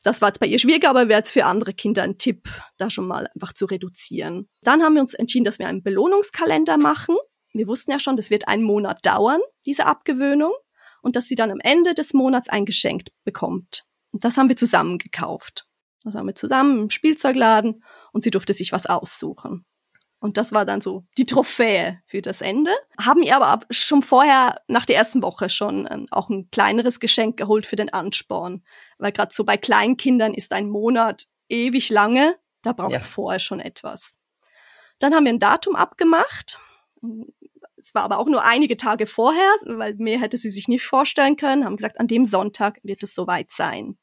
Das 0.03 0.22
war 0.22 0.29
jetzt 0.29 0.39
bei 0.39 0.48
ihr 0.48 0.60
schwieriger, 0.60 0.89
aber 0.89 1.07
wäre 1.07 1.19
jetzt 1.19 1.31
für 1.31 1.45
andere 1.45 1.74
Kinder 1.74 2.03
ein 2.03 2.17
Tipp, 2.17 2.50
da 2.77 2.89
schon 2.89 3.07
mal 3.07 3.27
einfach 3.33 3.53
zu 3.53 3.65
reduzieren. 3.65 4.50
Dann 4.62 4.83
haben 4.83 4.95
wir 4.95 5.01
uns 5.01 5.13
entschieden, 5.13 5.45
dass 5.45 5.60
wir 5.60 5.67
einen 5.67 5.81
Belohnungskalender 5.81 6.77
machen. 6.77 7.15
Wir 7.54 7.67
wussten 7.67 7.91
ja 7.91 7.99
schon, 7.99 8.17
das 8.17 8.30
wird 8.30 8.47
einen 8.47 8.63
Monat 8.63 9.06
dauern, 9.06 9.39
diese 9.65 9.86
Abgewöhnung, 9.86 10.51
und 11.01 11.15
dass 11.15 11.27
sie 11.27 11.36
dann 11.36 11.51
am 11.51 11.60
Ende 11.62 11.93
des 11.93 12.13
Monats 12.13 12.49
ein 12.49 12.65
Geschenk 12.65 13.04
bekommt. 13.23 13.86
Und 14.12 14.25
das 14.25 14.38
haben 14.38 14.49
wir 14.49 14.58
zusammen 14.58 14.97
gekauft. 14.97 15.67
Das 16.04 16.15
haben 16.15 16.27
wir 16.27 16.36
zusammen 16.36 16.84
im 16.84 16.89
Spielzeugladen 16.89 17.84
und 18.12 18.23
sie 18.23 18.32
durfte 18.32 18.54
sich 18.54 18.73
was 18.73 18.86
aussuchen. 18.86 19.65
Und 20.23 20.38
das 20.38 20.54
war 20.54 20.63
dann 20.63 20.80
so 20.80 21.04
die 21.17 21.25
Trophäe 21.25 21.99
für 22.06 22.21
das 22.21 22.39
Ende. 22.39 22.71
Haben 22.97 23.23
ihr 23.23 23.36
aber 23.36 23.65
schon 23.71 24.01
vorher, 24.01 24.56
nach 24.69 24.86
der 24.86 24.95
ersten 24.95 25.21
Woche, 25.21 25.49
schon 25.49 25.86
ähm, 25.91 26.06
auch 26.12 26.30
ein 26.30 26.49
kleineres 26.49 27.01
Geschenk 27.01 27.36
geholt 27.36 27.65
für 27.65 27.75
den 27.75 27.91
Ansporn. 27.91 28.63
Weil 29.03 29.11
gerade 29.11 29.33
so 29.33 29.43
bei 29.43 29.57
Kleinkindern 29.57 30.33
ist 30.33 30.53
ein 30.53 30.69
Monat 30.69 31.25
ewig 31.49 31.89
lange. 31.89 32.37
Da 32.61 32.71
braucht 32.71 32.95
es 32.95 33.07
ja. 33.07 33.11
vorher 33.11 33.39
schon 33.39 33.59
etwas. 33.59 34.17
Dann 34.97 35.13
haben 35.13 35.25
wir 35.25 35.33
ein 35.33 35.39
Datum 35.39 35.75
abgemacht. 35.75 36.57
Es 37.75 37.93
war 37.93 38.03
aber 38.03 38.17
auch 38.17 38.27
nur 38.27 38.45
einige 38.45 38.77
Tage 38.77 39.05
vorher, 39.05 39.51
weil 39.65 39.95
mehr 39.95 40.21
hätte 40.21 40.37
sie 40.37 40.49
sich 40.49 40.69
nicht 40.69 40.85
vorstellen 40.85 41.35
können. 41.35 41.65
Haben 41.65 41.75
gesagt, 41.75 41.99
an 41.99 42.07
dem 42.07 42.25
Sonntag 42.25 42.79
wird 42.83 43.03
es 43.03 43.13
soweit 43.13 43.51
sein. 43.51 43.97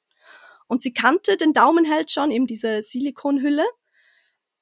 Und 0.66 0.82
sie 0.82 0.92
kannte 0.92 1.38
den 1.38 1.54
Daumenheld 1.54 2.10
schon, 2.10 2.30
eben 2.30 2.46
diese 2.46 2.82
Silikonhülle. 2.82 3.64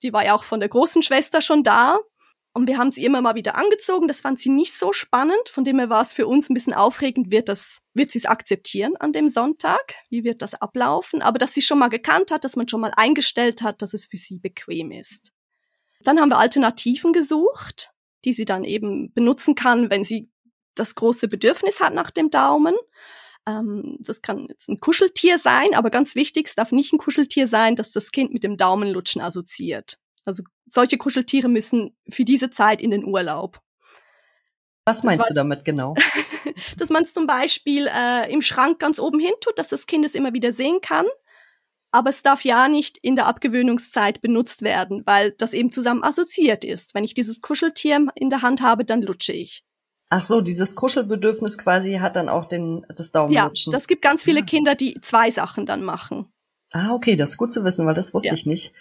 Die 0.05 0.13
war 0.13 0.25
ja 0.25 0.37
auch 0.37 0.45
von 0.45 0.61
der 0.61 0.69
großen 0.69 1.03
Schwester 1.03 1.41
schon 1.41 1.65
da. 1.65 1.99
Und 2.59 2.67
wir 2.67 2.77
haben 2.77 2.91
sie 2.91 3.05
immer 3.05 3.21
mal 3.21 3.37
wieder 3.37 3.55
angezogen. 3.55 4.09
Das 4.09 4.21
fand 4.21 4.41
sie 4.41 4.49
nicht 4.49 4.73
so 4.73 4.93
spannend. 4.93 5.49
Von 5.49 5.63
dem 5.63 5.79
her 5.79 5.91
war 5.91 6.03
es 6.03 6.13
für 6.13 6.27
uns 6.27 6.51
ein 6.51 6.55
bisschen 6.55 6.75
aufregend. 6.75 7.31
Wird 7.31 7.49
das, 7.49 7.79
wird 7.95 8.11
sie 8.11 8.19
es 8.19 8.27
akzeptieren 8.27 8.97
an 8.97 9.13
dem 9.13 9.29
Sonntag? 9.29 9.95
Wie 10.11 10.25
wird 10.25 10.43
das 10.43 10.55
ablaufen? 10.55 11.23
Aber 11.23 11.39
dass 11.39 11.55
sie 11.55 11.63
schon 11.63 11.79
mal 11.79 11.87
gekannt 11.87 12.33
hat, 12.33 12.43
dass 12.43 12.57
man 12.57 12.69
schon 12.69 12.81
mal 12.81 12.91
eingestellt 12.97 13.63
hat, 13.63 13.81
dass 13.81 13.95
es 13.95 14.07
für 14.07 14.17
sie 14.17 14.41
bequem 14.41 14.91
ist. 14.91 15.31
Dann 16.01 16.19
haben 16.19 16.31
wir 16.31 16.39
Alternativen 16.39 17.13
gesucht, 17.13 17.93
die 18.25 18.33
sie 18.33 18.45
dann 18.45 18.65
eben 18.65 19.13
benutzen 19.13 19.55
kann, 19.55 19.89
wenn 19.89 20.03
sie 20.03 20.29
das 20.75 20.97
große 20.97 21.29
Bedürfnis 21.29 21.79
hat 21.79 21.95
nach 21.95 22.11
dem 22.11 22.29
Daumen. 22.29 22.75
Ähm, 23.47 23.99
das 24.01 24.21
kann 24.21 24.47
jetzt 24.49 24.69
ein 24.69 24.81
Kuscheltier 24.81 25.39
sein, 25.39 25.75
aber 25.75 25.91
ganz 25.91 26.17
wichtig, 26.17 26.49
es 26.49 26.57
darf 26.57 26.73
nicht 26.73 26.93
ein 26.93 26.99
Kuscheltier 26.99 27.47
sein, 27.47 27.77
das 27.77 27.93
das 27.93 28.11
Kind 28.11 28.33
mit 28.33 28.43
dem 28.43 28.57
Daumenlutschen 28.57 29.23
assoziiert. 29.23 29.99
Also 30.25 30.43
solche 30.71 30.99
Kuscheltiere 30.99 31.49
müssen 31.49 31.97
für 32.09 32.25
diese 32.25 32.51
Zeit 32.51 32.81
in 32.81 32.91
den 32.91 33.05
Urlaub. 33.05 33.61
Was 34.85 35.03
meinst 35.03 35.29
du 35.29 35.35
damit 35.35 35.65
genau? 35.65 35.95
dass 36.79 36.89
man 36.89 37.03
es 37.03 37.13
zum 37.13 37.27
Beispiel 37.27 37.89
äh, 37.89 38.33
im 38.33 38.41
Schrank 38.41 38.79
ganz 38.79 38.99
oben 38.99 39.21
hin 39.21 39.35
tut, 39.41 39.59
dass 39.59 39.69
das 39.69 39.87
Kind 39.87 40.05
es 40.05 40.15
immer 40.15 40.33
wieder 40.33 40.53
sehen 40.53 40.81
kann. 40.81 41.07
Aber 41.91 42.11
es 42.11 42.23
darf 42.23 42.45
ja 42.45 42.69
nicht 42.69 42.99
in 42.99 43.17
der 43.17 43.27
Abgewöhnungszeit 43.27 44.21
benutzt 44.21 44.63
werden, 44.63 45.03
weil 45.07 45.33
das 45.33 45.55
eben 45.55 45.73
zusammen 45.73 46.03
assoziiert 46.03 46.65
ist. 46.65 46.95
Wenn 46.95 47.05
ich 47.05 47.15
dieses 47.15 47.41
Kuscheltier 47.41 48.07
in 48.15 48.29
der 48.29 48.43
Hand 48.43 48.61
habe, 48.63 48.85
dann 48.85 49.03
lutsche 49.03 49.33
ich. 49.33 49.65
Ach 50.11 50.25
so, 50.25 50.41
dieses 50.41 50.75
Kuschelbedürfnis 50.75 51.59
quasi 51.59 51.95
hat 51.97 52.17
dann 52.17 52.29
auch 52.29 52.47
den, 52.47 52.87
das 52.95 53.13
Daumenlutschen. 53.13 53.73
Ja, 53.73 53.77
das 53.77 53.87
gibt 53.87 54.03
ganz 54.03 54.23
viele 54.23 54.41
ja. 54.41 54.47
Kinder, 54.47 54.75
die 54.75 54.99
zwei 55.03 55.31
Sachen 55.31 55.67
dann 55.67 55.83
machen. 55.83 56.33
Ah, 56.73 56.93
okay, 56.93 57.17
das 57.17 57.31
ist 57.31 57.37
gut 57.39 57.53
zu 57.53 57.65
wissen, 57.65 57.87
weil 57.87 57.95
das 57.95 58.13
wusste 58.13 58.29
ja. 58.29 58.35
ich 58.35 58.47
nicht. 58.47 58.73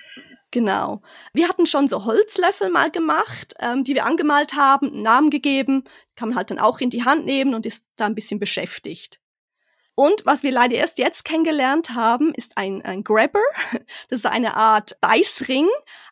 Genau. 0.52 1.02
Wir 1.34 1.50
hatten 1.50 1.66
schon 1.66 1.88
so 1.88 2.06
Holzlöffel 2.06 2.70
mal 2.70 2.90
gemacht, 2.90 3.54
ähm, 3.60 3.84
die 3.84 3.96
wir 3.96 4.06
angemalt 4.06 4.54
haben, 4.54 4.88
einen 4.88 5.02
Namen 5.02 5.30
gegeben, 5.30 5.84
kann 6.16 6.30
man 6.30 6.38
halt 6.38 6.52
dann 6.52 6.60
auch 6.60 6.80
in 6.80 6.90
die 6.90 7.04
Hand 7.04 7.26
nehmen 7.26 7.54
und 7.54 7.66
ist 7.66 7.84
da 7.98 8.06
ein 8.06 8.16
bisschen 8.16 8.40
beschäftigt. 8.40 9.20
Und 10.00 10.26
was 10.26 10.44
wir 10.44 10.52
leider 10.52 10.76
erst 10.76 11.00
jetzt 11.00 11.26
kennengelernt 11.26 11.96
haben, 11.96 12.32
ist 12.36 12.56
ein, 12.56 12.84
ein 12.84 13.04
Grabber. 13.04 13.42
Das 14.10 14.20
ist 14.20 14.26
eine 14.26 14.56
Art 14.56 15.02
Beißring, 15.02 15.68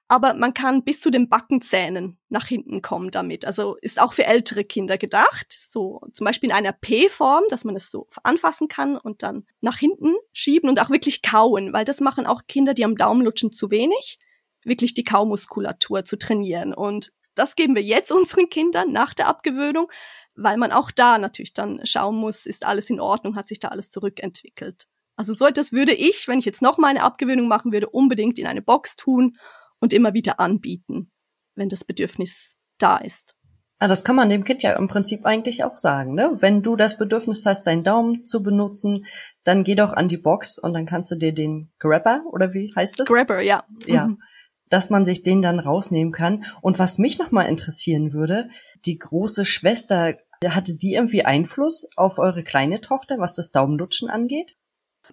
aber 0.07 0.33
man 0.33 0.53
kann 0.53 0.83
bis 0.83 0.99
zu 0.99 1.11
den 1.11 1.29
Backenzähnen 1.29 2.17
nach 2.29 2.47
hinten 2.47 2.81
kommen 2.81 3.11
damit. 3.11 3.45
Also 3.45 3.75
ist 3.81 4.01
auch 4.01 4.13
für 4.13 4.25
ältere 4.25 4.63
Kinder 4.63 4.97
gedacht. 4.97 5.55
So 5.57 6.01
zum 6.13 6.25
Beispiel 6.25 6.49
in 6.49 6.55
einer 6.55 6.71
P-Form, 6.71 7.43
dass 7.49 7.63
man 7.63 7.75
es 7.75 7.91
so 7.91 8.07
anfassen 8.23 8.67
kann 8.67 8.97
und 8.97 9.21
dann 9.23 9.45
nach 9.61 9.77
hinten 9.77 10.15
schieben 10.33 10.69
und 10.69 10.81
auch 10.81 10.89
wirklich 10.89 11.21
kauen, 11.21 11.71
weil 11.71 11.85
das 11.85 12.01
machen 12.01 12.25
auch 12.25 12.41
Kinder, 12.47 12.73
die 12.73 12.85
am 12.85 12.97
Daumen 12.97 13.21
lutschen, 13.21 13.51
zu 13.51 13.69
wenig, 13.69 14.17
wirklich 14.65 14.93
die 14.93 15.03
Kaumuskulatur 15.03 16.03
zu 16.03 16.17
trainieren. 16.17 16.73
Und 16.73 17.13
das 17.35 17.55
geben 17.55 17.75
wir 17.75 17.83
jetzt 17.83 18.11
unseren 18.11 18.49
Kindern 18.49 18.91
nach 18.91 19.13
der 19.13 19.27
Abgewöhnung, 19.27 19.87
weil 20.35 20.57
man 20.57 20.71
auch 20.71 20.91
da 20.91 21.17
natürlich 21.17 21.53
dann 21.53 21.79
schauen 21.85 22.15
muss, 22.15 22.45
ist 22.45 22.65
alles 22.65 22.89
in 22.89 22.99
Ordnung, 22.99 23.35
hat 23.35 23.47
sich 23.47 23.59
da 23.59 23.69
alles 23.69 23.89
zurückentwickelt. 23.89 24.87
Also 25.15 25.33
so 25.33 25.45
etwas 25.45 25.71
würde 25.71 25.93
ich, 25.93 26.27
wenn 26.27 26.39
ich 26.39 26.45
jetzt 26.45 26.61
noch 26.61 26.77
mal 26.77 26.89
eine 26.89 27.03
Abgewöhnung 27.03 27.47
machen 27.47 27.71
würde, 27.71 27.87
unbedingt 27.87 28.37
in 28.37 28.47
eine 28.47 28.61
Box 28.61 28.95
tun 28.95 29.37
und 29.79 29.93
immer 29.93 30.13
wieder 30.13 30.39
anbieten, 30.39 31.11
wenn 31.55 31.69
das 31.69 31.85
Bedürfnis 31.85 32.55
da 32.77 32.97
ist. 32.97 33.35
Ah, 33.77 33.87
das 33.87 34.05
kann 34.05 34.15
man 34.15 34.29
dem 34.29 34.45
Kind 34.45 34.63
ja 34.63 34.73
im 34.73 34.87
Prinzip 34.87 35.25
eigentlich 35.25 35.65
auch 35.65 35.75
sagen, 35.75 36.15
ne? 36.15 36.37
Wenn 36.39 36.61
du 36.61 36.77
das 36.77 36.97
Bedürfnis 36.97 37.45
hast, 37.45 37.67
deinen 37.67 37.83
Daumen 37.83 38.23
zu 38.23 38.41
benutzen, 38.41 39.05
dann 39.43 39.65
geh 39.65 39.75
doch 39.75 39.91
an 39.91 40.07
die 40.07 40.17
Box 40.17 40.57
und 40.57 40.73
dann 40.73 40.85
kannst 40.85 41.11
du 41.11 41.15
dir 41.15 41.33
den 41.33 41.71
Grabber 41.79 42.23
oder 42.31 42.53
wie 42.53 42.71
heißt 42.73 42.99
das? 42.99 43.07
Grabber, 43.07 43.41
ja. 43.41 43.65
Ja. 43.85 44.07
Mhm. 44.07 44.21
Dass 44.75 44.89
man 44.89 45.05
sich 45.05 45.23
den 45.23 45.41
dann 45.41 45.59
rausnehmen 45.61 46.11
kann. 46.11 46.43
Und 46.59 46.79
was 46.79 46.97
mich 46.97 47.17
nochmal 47.17 47.47
interessieren 47.47 48.11
würde, 48.11 48.49
die 48.85 48.99
große 48.99 49.45
Schwester 49.45 50.17
Hatte 50.45 50.75
die 50.75 50.95
irgendwie 50.95 51.23
Einfluss 51.23 51.87
auf 51.95 52.19
eure 52.19 52.43
kleine 52.43 52.81
Tochter, 52.81 53.17
was 53.17 53.35
das 53.35 53.51
Daumenlutschen 53.51 54.09
angeht? 54.09 54.57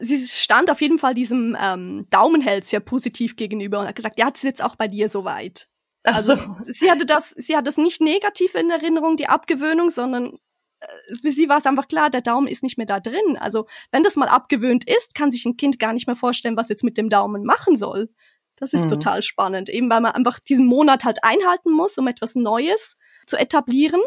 Sie 0.01 0.19
stand 0.27 0.69
auf 0.69 0.81
jeden 0.81 0.99
Fall 0.99 1.15
diesem 1.15 1.57
ähm, 1.63 2.09
Daumenheld 2.11 2.67
sehr 2.67 2.81
positiv 2.81 3.37
gegenüber 3.37 3.79
und 3.79 3.87
hat 3.87 3.95
gesagt, 3.95 4.19
ja, 4.19 4.27
jetzt 4.27 4.43
wird's 4.43 4.61
auch 4.61 4.75
bei 4.75 4.89
dir 4.89 5.09
soweit. 5.09 5.69
Ach 6.03 6.17
also 6.17 6.35
so. 6.35 6.51
sie 6.67 6.91
hatte 6.91 7.07
das, 7.07 7.31
sie 7.31 7.57
hat 7.57 7.69
das 7.69 7.77
nicht 7.77 8.01
negativ 8.01 8.57
in 8.57 8.69
Erinnerung, 8.69 9.17
die 9.17 9.29
Abgewöhnung, 9.29 9.91
sondern 9.91 10.39
äh, 10.81 11.15
für 11.15 11.31
sie 11.31 11.49
war 11.49 11.59
es 11.59 11.67
einfach 11.67 11.87
klar, 11.87 12.11
der 12.11 12.23
Daumen 12.23 12.49
ist 12.49 12.65
nicht 12.65 12.79
mehr 12.79 12.87
da 12.87 12.99
drin. 12.99 13.39
Also 13.39 13.67
wenn 13.93 14.03
das 14.03 14.17
mal 14.17 14.29
abgewöhnt 14.29 14.89
ist, 14.91 15.15
kann 15.15 15.31
sich 15.31 15.45
ein 15.47 15.57
Kind 15.57 15.79
gar 15.79 15.93
nicht 15.93 16.09
mehr 16.09 16.17
vorstellen, 16.17 16.57
was 16.57 16.69
jetzt 16.69 16.83
mit 16.83 16.99
dem 16.99 17.11
Daumen 17.11 17.45
machen 17.45 17.77
soll. 17.77 18.09
Das 18.57 18.73
ist 18.73 18.85
mhm. 18.85 18.89
total 18.89 19.23
spannend, 19.23 19.69
eben 19.69 19.91
weil 19.91 20.01
man 20.01 20.13
einfach 20.13 20.39
diesen 20.39 20.67
Monat 20.67 21.05
halt 21.05 21.19
einhalten 21.23 21.73
muss, 21.73 21.99
um 21.99 22.07
etwas 22.07 22.35
Neues 22.35 22.97
zu 23.27 23.37
etablieren. 23.37 24.01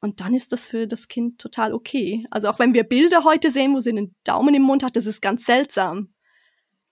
Und 0.00 0.20
dann 0.20 0.34
ist 0.34 0.52
das 0.52 0.66
für 0.66 0.86
das 0.86 1.08
Kind 1.08 1.40
total 1.40 1.74
okay. 1.74 2.26
Also 2.30 2.48
auch 2.48 2.58
wenn 2.58 2.72
wir 2.72 2.84
Bilder 2.84 3.24
heute 3.24 3.50
sehen, 3.50 3.74
wo 3.74 3.80
sie 3.80 3.90
einen 3.90 4.14
Daumen 4.24 4.54
im 4.54 4.62
Mund 4.62 4.82
hat, 4.82 4.96
das 4.96 5.06
ist 5.06 5.20
ganz 5.20 5.44
seltsam. 5.44 6.08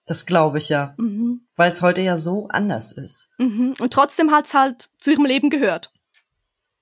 Das 0.05 0.25
glaube 0.25 0.57
ich 0.57 0.69
ja. 0.69 0.95
Mhm. 0.97 1.47
Weil 1.55 1.71
es 1.71 1.81
heute 1.81 2.01
ja 2.01 2.17
so 2.17 2.47
anders 2.49 2.91
ist. 2.91 3.29
Mhm. 3.37 3.75
Und 3.79 3.93
trotzdem 3.93 4.31
hat 4.31 4.45
es 4.45 4.53
halt 4.53 4.89
zu 4.99 5.11
ihrem 5.11 5.25
Leben 5.25 5.49
gehört. 5.49 5.91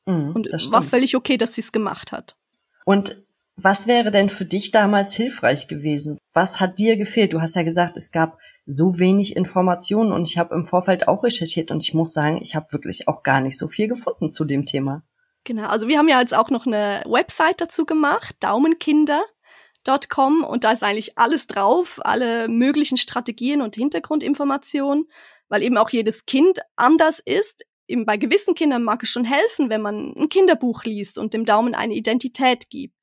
Mhm, 0.08 0.32
und 0.34 0.72
war 0.72 0.82
völlig 0.82 1.16
okay, 1.16 1.38
dass 1.38 1.54
sie 1.56 1.62
es 1.62 1.74
gemacht 1.74 2.14
hat. 2.14 2.38
Und 2.86 3.18
was 3.58 3.88
wäre 3.88 4.12
denn 4.12 4.30
für 4.30 4.46
dich 4.46 4.72
damals 4.72 5.14
hilfreich 5.14 5.68
gewesen? 5.68 6.20
Was 6.32 6.60
hat 6.60 6.78
dir 6.78 6.96
gefehlt? 6.96 7.34
Du 7.34 7.42
hast 7.42 7.56
ja 7.56 7.64
gesagt, 7.64 7.98
es 7.98 8.12
gab 8.12 8.38
so 8.68 9.00
wenig 9.00 9.36
Informationen 9.36 10.12
und 10.12 10.30
ich 10.30 10.38
habe 10.38 10.54
im 10.54 10.68
Vorfeld 10.68 11.08
auch 11.08 11.24
recherchiert 11.24 11.72
und 11.72 11.84
ich 11.84 11.96
muss 11.96 12.14
sagen, 12.14 12.40
ich 12.42 12.56
habe 12.56 12.72
wirklich 12.72 13.08
auch 13.08 13.24
gar 13.24 13.42
nicht 13.42 13.58
so 13.58 13.68
viel 13.68 13.88
gefunden 13.88 14.32
zu 14.32 14.46
dem 14.46 14.68
Thema. 14.68 15.02
Genau, 15.44 15.68
also 15.68 15.88
wir 15.88 15.98
haben 15.98 16.08
ja 16.08 16.20
jetzt 16.20 16.36
auch 16.36 16.52
noch 16.52 16.68
eine 16.68 17.02
Website 17.06 17.62
dazu 17.62 17.86
gemacht, 17.86 18.36
Daumenkinder.com 18.42 20.44
und 20.44 20.64
da 20.64 20.74
ist 20.74 20.84
eigentlich 20.84 21.18
alles 21.18 21.48
drauf, 21.48 22.00
alle 22.04 22.48
möglichen 22.50 22.98
Strategien 22.98 23.62
und 23.62 23.76
Hintergrundinformationen, 23.76 25.06
weil 25.48 25.64
eben 25.64 25.78
auch 25.78 25.90
jedes 25.90 26.26
Kind 26.26 26.60
anders 26.76 27.20
ist. 27.20 27.64
Eben 27.88 28.06
bei 28.06 28.18
gewissen 28.18 28.54
Kindern 28.54 28.84
mag 28.84 29.02
es 29.02 29.10
schon 29.10 29.24
helfen, 29.24 29.70
wenn 29.70 29.82
man 29.82 30.14
ein 30.16 30.28
Kinderbuch 30.28 30.84
liest 30.84 31.18
und 31.18 31.34
dem 31.34 31.46
Daumen 31.46 31.74
eine 31.74 31.96
Identität 31.96 32.70
gibt. 32.70 32.97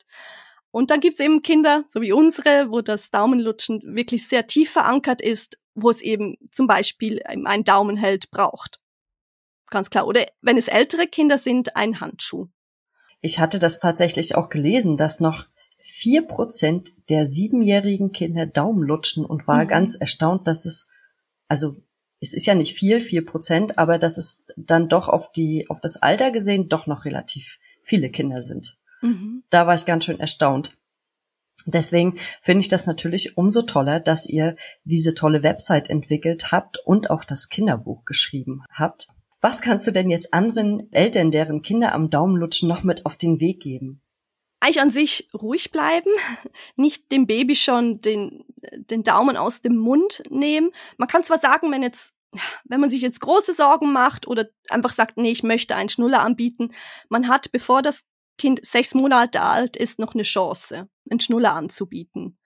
Und 0.71 0.91
dann 0.91 1.01
gibt's 1.01 1.21
eben 1.21 1.43
Kinder, 1.43 1.85
so 1.89 2.01
wie 2.01 2.13
unsere, 2.13 2.71
wo 2.71 2.81
das 2.81 3.11
Daumenlutschen 3.11 3.81
wirklich 3.95 4.27
sehr 4.27 4.47
tief 4.47 4.73
verankert 4.73 5.23
ist, 5.23 5.59
wo 5.75 5.89
es 5.89 6.03
eben 6.03 6.37
zum 6.51 6.67
Beispiel 6.67 7.23
einen 7.25 7.65
Daumenheld 7.65 8.31
braucht. 8.31 8.81
Ganz 9.71 9.91
klar. 9.91 10.07
Oder 10.07 10.27
wenn 10.41 10.59
es 10.59 10.69
ältere 10.69 11.07
Kinder 11.07 11.39
sind, 11.39 11.77
ein 11.77 12.01
Handschuh. 12.01 12.49
Ich 13.21 13.39
hatte 13.39 13.59
das 13.59 13.81
tatsächlich 13.81 14.35
auch 14.35 14.49
gelesen, 14.49 14.97
dass 14.97 15.21
noch 15.21 15.47
vier 15.79 16.23
Prozent 16.23 16.93
der 17.09 17.27
siebenjährigen 17.27 18.13
Kinder 18.13 18.47
Daumen 18.47 18.83
lutschen 18.83 19.25
und 19.25 19.47
war 19.47 19.65
mhm. 19.65 19.69
ganz 19.69 19.95
erstaunt, 19.95 20.47
dass 20.47 20.67
es, 20.67 20.89
also 21.49 21.77
es 22.21 22.33
ist 22.33 22.47
ja 22.47 22.55
nicht 22.55 22.75
viel, 22.75 23.01
vier 23.01 23.25
Prozent, 23.25 23.79
aber 23.79 23.99
dass 23.99 24.19
es 24.19 24.45
dann 24.57 24.89
doch 24.89 25.09
auf 25.09 25.31
die, 25.33 25.69
auf 25.69 25.81
das 25.81 25.99
Alter 25.99 26.31
gesehen 26.31 26.69
doch 26.69 26.87
noch 26.87 27.05
relativ 27.05 27.59
viele 27.83 28.11
Kinder 28.11 28.43
sind. 28.43 28.79
Mhm. 29.05 29.45
Da 29.51 29.67
war 29.67 29.75
ich 29.75 29.85
ganz 29.85 30.05
schön 30.05 30.19
erstaunt. 30.19 30.77
Deswegen 31.67 32.19
finde 32.43 32.61
ich 32.61 32.69
das 32.69 32.87
natürlich 32.87 33.37
umso 33.37 33.63
toller, 33.63 34.01
dass 34.01 34.27
ihr 34.27 34.57
diese 34.85 35.15
tolle 35.15 35.43
Website 35.43 35.89
entwickelt 35.89 36.53
habt 36.53 36.79
und 36.85 37.11
auch 37.11 37.25
das 37.25 37.49
Kinderbuch 37.49 38.05
geschrieben 38.05 38.65
habt. 38.73 39.09
Was 39.41 39.61
kannst 39.61 39.87
du 39.87 39.91
denn 39.91 40.11
jetzt 40.11 40.33
anderen 40.33 40.91
Eltern, 40.93 41.31
deren 41.31 41.63
Kinder 41.63 41.93
am 41.93 42.11
Daumen 42.11 42.37
lutschen, 42.37 42.69
noch 42.69 42.83
mit 42.83 43.05
auf 43.05 43.17
den 43.17 43.41
Weg 43.41 43.61
geben? 43.61 44.01
Eigentlich 44.61 44.81
an 44.81 44.91
sich 44.91 45.29
ruhig 45.35 45.71
bleiben, 45.71 46.11
nicht 46.77 47.13
dem 47.13 47.27
Baby 47.27 47.57
schon 47.57 48.01
den, 48.01 48.45
den 48.57 49.03
Daumen 49.03 49.37
aus 49.37 49.61
dem 49.61 49.77
Mund 49.77 50.23
nehmen. 50.31 50.71
Man 50.97 51.09
kann 51.09 51.25
zwar 51.25 51.39
sagen, 51.39 51.71
wenn 51.71 51.83
jetzt 51.83 52.15
wenn 52.65 52.81
man 52.81 52.91
sich 52.91 53.01
jetzt 53.01 53.21
große 53.21 53.53
Sorgen 53.53 53.93
macht 53.93 54.27
oder 54.27 54.47
einfach 54.69 54.91
sagt, 54.91 55.17
nee, 55.17 55.31
ich 55.31 55.45
möchte 55.45 55.77
einen 55.77 55.89
Schnuller 55.89 56.21
anbieten, 56.21 56.73
man 57.09 57.29
hat, 57.29 57.53
bevor 57.53 57.81
das 57.81 58.03
Kind 58.39 58.65
sechs 58.65 58.95
Monate 58.95 59.43
alt 59.43 59.77
ist, 59.77 59.99
noch 59.99 60.15
eine 60.15 60.23
Chance, 60.23 60.89
einen 61.11 61.21
Schnuller 61.21 61.53
anzubieten. 61.53 62.39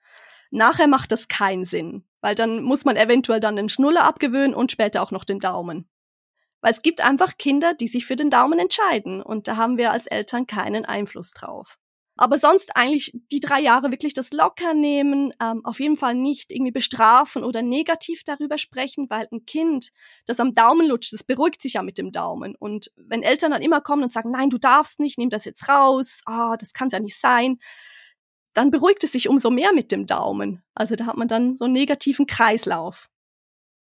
Nachher 0.51 0.87
macht 0.87 1.11
das 1.11 1.27
keinen 1.27 1.65
Sinn, 1.65 2.07
weil 2.21 2.35
dann 2.35 2.63
muss 2.63 2.85
man 2.85 2.95
eventuell 2.95 3.39
dann 3.39 3.55
den 3.55 3.69
Schnuller 3.69 4.03
abgewöhnen 4.03 4.53
und 4.53 4.71
später 4.71 5.01
auch 5.01 5.11
noch 5.11 5.23
den 5.23 5.39
Daumen. 5.39 5.89
Weil 6.61 6.71
es 6.71 6.81
gibt 6.81 7.01
einfach 7.01 7.37
Kinder, 7.37 7.73
die 7.73 7.87
sich 7.87 8.05
für 8.05 8.15
den 8.15 8.29
Daumen 8.29 8.59
entscheiden 8.59 9.21
und 9.21 9.47
da 9.47 9.57
haben 9.57 9.77
wir 9.77 9.91
als 9.91 10.07
Eltern 10.07 10.47
keinen 10.47 10.85
Einfluss 10.85 11.31
drauf. 11.31 11.77
Aber 12.21 12.37
sonst 12.37 12.75
eigentlich 12.75 13.17
die 13.31 13.39
drei 13.39 13.61
Jahre 13.61 13.91
wirklich 13.91 14.13
das 14.13 14.33
locker 14.33 14.73
nehmen, 14.73 15.31
ähm, 15.41 15.63
auf 15.63 15.79
jeden 15.79 15.95
Fall 15.95 16.15
nicht 16.15 16.51
irgendwie 16.51 16.73
bestrafen 16.73 17.45
oder 17.45 17.61
negativ 17.61 18.25
darüber 18.25 18.57
sprechen, 18.57 19.09
weil 19.09 19.29
ein 19.31 19.45
Kind, 19.45 19.91
das 20.25 20.41
am 20.41 20.53
Daumen 20.53 20.89
lutscht, 20.89 21.13
das 21.13 21.23
beruhigt 21.23 21.61
sich 21.61 21.73
ja 21.73 21.81
mit 21.81 21.97
dem 21.97 22.11
Daumen. 22.11 22.55
Und 22.59 22.91
wenn 22.97 23.23
Eltern 23.23 23.51
dann 23.51 23.61
immer 23.61 23.79
kommen 23.79 24.03
und 24.03 24.11
sagen, 24.11 24.31
nein, 24.31 24.49
du 24.49 24.57
darfst 24.57 24.99
nicht, 24.99 25.17
nimm 25.17 25.29
das 25.29 25.45
jetzt 25.45 25.69
raus, 25.69 26.19
ah, 26.25 26.51
oh, 26.51 26.55
das 26.59 26.73
kann 26.73 26.89
ja 26.89 26.99
nicht 26.99 27.17
sein, 27.17 27.57
dann 28.53 28.69
beruhigt 28.69 29.05
es 29.05 29.13
sich 29.13 29.29
umso 29.29 29.49
mehr 29.49 29.71
mit 29.71 29.89
dem 29.89 30.05
Daumen. 30.05 30.61
Also 30.75 30.97
da 30.97 31.05
hat 31.05 31.15
man 31.15 31.29
dann 31.29 31.55
so 31.55 31.63
einen 31.63 31.73
negativen 31.73 32.27
Kreislauf. 32.27 33.07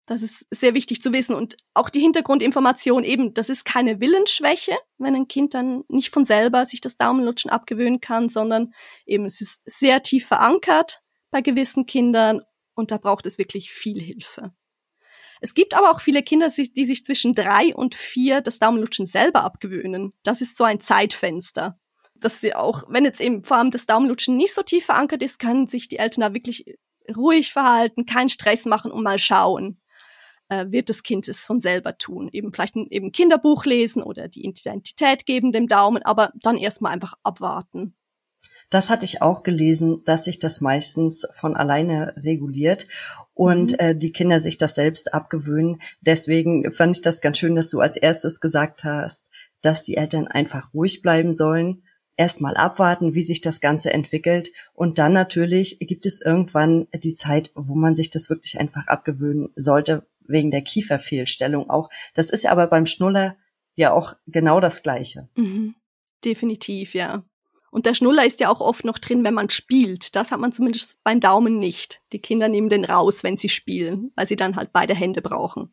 Das 0.06 0.22
ist 0.22 0.46
sehr 0.50 0.74
wichtig 0.74 1.00
zu 1.00 1.12
wissen. 1.12 1.34
Und 1.34 1.56
auch 1.74 1.88
die 1.88 2.00
Hintergrundinformation 2.00 3.04
eben, 3.04 3.34
das 3.34 3.48
ist 3.48 3.64
keine 3.64 4.00
Willensschwäche, 4.00 4.76
wenn 4.98 5.14
ein 5.14 5.28
Kind 5.28 5.54
dann 5.54 5.84
nicht 5.88 6.12
von 6.12 6.24
selber 6.24 6.66
sich 6.66 6.80
das 6.80 6.96
Daumenlutschen 6.96 7.50
abgewöhnen 7.50 8.00
kann, 8.00 8.28
sondern 8.28 8.74
eben 9.06 9.26
es 9.26 9.40
ist 9.40 9.62
sehr 9.64 10.02
tief 10.02 10.26
verankert 10.26 11.02
bei 11.30 11.40
gewissen 11.40 11.86
Kindern 11.86 12.42
und 12.74 12.90
da 12.90 12.98
braucht 12.98 13.26
es 13.26 13.38
wirklich 13.38 13.70
viel 13.70 14.00
Hilfe. 14.00 14.52
Es 15.40 15.54
gibt 15.54 15.74
aber 15.74 15.90
auch 15.90 16.00
viele 16.00 16.22
Kinder, 16.22 16.50
die 16.50 16.84
sich 16.84 17.04
zwischen 17.04 17.34
drei 17.34 17.74
und 17.74 17.94
vier 17.94 18.40
das 18.40 18.58
Daumenlutschen 18.58 19.06
selber 19.06 19.42
abgewöhnen. 19.42 20.12
Das 20.22 20.40
ist 20.40 20.56
so 20.56 20.64
ein 20.64 20.80
Zeitfenster. 20.80 21.78
Dass 22.14 22.40
sie 22.40 22.54
auch, 22.54 22.84
wenn 22.88 23.04
jetzt 23.04 23.20
eben 23.20 23.42
vor 23.42 23.56
allem 23.56 23.72
das 23.72 23.86
Daumenlutschen 23.86 24.36
nicht 24.36 24.54
so 24.54 24.62
tief 24.62 24.86
verankert 24.86 25.22
ist, 25.22 25.40
können 25.40 25.66
sich 25.66 25.88
die 25.88 25.98
Eltern 25.98 26.20
da 26.20 26.34
wirklich 26.34 26.76
ruhig 27.16 27.52
verhalten, 27.52 28.06
keinen 28.06 28.28
Stress 28.28 28.64
machen 28.64 28.92
und 28.92 29.02
mal 29.02 29.18
schauen 29.18 29.81
äh, 30.52 30.70
wird 30.70 30.90
das 30.90 31.02
Kind 31.02 31.28
es 31.28 31.44
von 31.44 31.60
selber 31.60 31.96
tun. 31.96 32.28
Eben 32.32 32.52
vielleicht 32.52 32.76
ein 32.76 32.86
eben 32.90 33.12
Kinderbuch 33.12 33.64
lesen 33.64 34.02
oder 34.02 34.28
die 34.28 34.44
Identität 34.44 35.24
geben 35.24 35.52
dem 35.52 35.66
Daumen, 35.66 36.02
aber 36.02 36.32
dann 36.34 36.56
erstmal 36.56 36.92
einfach 36.92 37.14
abwarten. 37.22 37.94
Das 38.68 38.88
hatte 38.88 39.04
ich 39.04 39.20
auch 39.20 39.42
gelesen, 39.42 40.02
dass 40.04 40.24
sich 40.24 40.38
das 40.38 40.62
meistens 40.62 41.26
von 41.32 41.56
alleine 41.56 42.14
reguliert 42.16 42.86
und 43.34 43.72
mhm. 43.72 43.78
äh, 43.78 43.94
die 43.94 44.12
Kinder 44.12 44.40
sich 44.40 44.58
das 44.58 44.74
selbst 44.74 45.12
abgewöhnen. 45.12 45.80
Deswegen 46.00 46.70
fand 46.72 46.96
ich 46.96 47.02
das 47.02 47.20
ganz 47.20 47.38
schön, 47.38 47.54
dass 47.54 47.70
du 47.70 47.80
als 47.80 47.96
erstes 47.96 48.40
gesagt 48.40 48.84
hast, 48.84 49.24
dass 49.60 49.82
die 49.82 49.96
Eltern 49.96 50.26
einfach 50.26 50.72
ruhig 50.74 51.02
bleiben 51.02 51.32
sollen, 51.32 51.82
erstmal 52.16 52.56
abwarten, 52.56 53.14
wie 53.14 53.22
sich 53.22 53.40
das 53.40 53.60
Ganze 53.60 53.92
entwickelt 53.92 54.52
und 54.74 54.98
dann 54.98 55.12
natürlich 55.12 55.78
gibt 55.80 56.06
es 56.06 56.20
irgendwann 56.20 56.86
die 56.94 57.14
Zeit, 57.14 57.50
wo 57.54 57.74
man 57.74 57.94
sich 57.94 58.10
das 58.10 58.30
wirklich 58.30 58.58
einfach 58.58 58.86
abgewöhnen 58.86 59.50
sollte, 59.56 60.06
wegen 60.32 60.50
der 60.50 60.62
Kieferfehlstellung 60.62 61.70
auch. 61.70 61.88
Das 62.14 62.30
ist 62.30 62.44
ja 62.44 62.50
aber 62.50 62.66
beim 62.66 62.86
Schnuller 62.86 63.36
ja 63.74 63.92
auch 63.92 64.14
genau 64.26 64.60
das 64.60 64.82
Gleiche. 64.82 65.28
Mhm. 65.36 65.74
Definitiv, 66.24 66.94
ja. 66.94 67.24
Und 67.70 67.86
der 67.86 67.94
Schnuller 67.94 68.26
ist 68.26 68.40
ja 68.40 68.50
auch 68.50 68.60
oft 68.60 68.84
noch 68.84 68.98
drin, 68.98 69.24
wenn 69.24 69.32
man 69.32 69.48
spielt. 69.48 70.14
Das 70.14 70.30
hat 70.30 70.40
man 70.40 70.52
zumindest 70.52 71.02
beim 71.04 71.20
Daumen 71.20 71.58
nicht. 71.58 72.00
Die 72.12 72.18
Kinder 72.18 72.48
nehmen 72.48 72.68
den 72.68 72.84
raus, 72.84 73.24
wenn 73.24 73.38
sie 73.38 73.48
spielen, 73.48 74.12
weil 74.14 74.26
sie 74.26 74.36
dann 74.36 74.56
halt 74.56 74.72
beide 74.72 74.94
Hände 74.94 75.22
brauchen. 75.22 75.70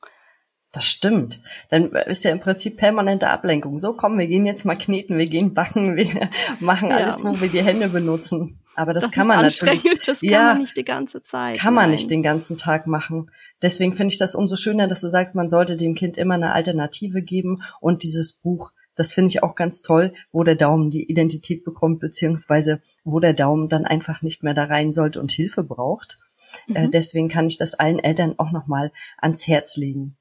Das 0.71 0.85
stimmt. 0.85 1.41
Dann 1.69 1.91
ist 1.91 2.23
ja 2.23 2.31
im 2.31 2.39
Prinzip 2.39 2.77
permanente 2.77 3.27
Ablenkung. 3.27 3.79
So, 3.79 3.93
komm, 3.93 4.17
wir 4.17 4.27
gehen 4.27 4.45
jetzt 4.45 4.65
mal 4.65 4.77
kneten, 4.77 5.17
wir 5.17 5.25
gehen 5.25 5.53
backen, 5.53 5.95
wir 5.97 6.29
machen 6.59 6.91
alles, 6.91 7.19
ja. 7.19 7.25
wo 7.25 7.41
wir 7.41 7.49
die 7.49 7.63
Hände 7.63 7.89
benutzen. 7.89 8.58
Aber 8.79 8.93
das, 8.93 9.03
das 9.03 9.11
kann 9.11 9.27
man 9.27 9.41
natürlich. 9.41 9.83
Das 10.05 10.21
kann 10.21 10.29
ja, 10.29 10.43
man 10.53 10.59
nicht 10.59 10.77
die 10.77 10.85
ganze 10.85 11.21
Zeit. 11.21 11.59
Kann 11.59 11.73
man 11.73 11.89
nicht 11.89 12.09
den 12.09 12.23
ganzen 12.23 12.57
Tag 12.57 12.87
machen. 12.87 13.29
Deswegen 13.61 13.93
finde 13.93 14.13
ich 14.13 14.17
das 14.17 14.35
umso 14.35 14.55
schöner, 14.55 14.87
dass 14.87 15.01
du 15.01 15.09
sagst, 15.09 15.35
man 15.35 15.49
sollte 15.49 15.75
dem 15.75 15.95
Kind 15.95 16.17
immer 16.17 16.35
eine 16.35 16.53
Alternative 16.53 17.21
geben 17.21 17.61
und 17.81 18.03
dieses 18.03 18.33
Buch 18.33 18.71
das 18.95 19.13
finde 19.13 19.29
ich 19.29 19.43
auch 19.43 19.55
ganz 19.55 19.81
toll, 19.81 20.13
wo 20.33 20.43
der 20.43 20.55
Daumen 20.55 20.89
die 20.89 21.09
Identität 21.09 21.63
bekommt, 21.63 22.01
beziehungsweise 22.01 22.81
wo 23.05 23.21
der 23.21 23.31
Daumen 23.31 23.69
dann 23.69 23.85
einfach 23.85 24.21
nicht 24.21 24.43
mehr 24.43 24.53
da 24.53 24.65
rein 24.65 24.91
sollte 24.91 25.21
und 25.21 25.31
Hilfe 25.31 25.63
braucht. 25.63 26.17
Äh, 26.67 26.71
mhm. 26.71 26.75
Äh, 26.75 26.89
deswegen 26.89 27.29
kann 27.29 27.47
ich 27.47 27.57
das 27.57 27.75
allen 27.75 27.99
Eltern 27.99 28.35
auch 28.37 28.51
nochmal 28.51 28.91
ans 29.17 29.47
Herz 29.47 29.77
legen. 29.77 30.17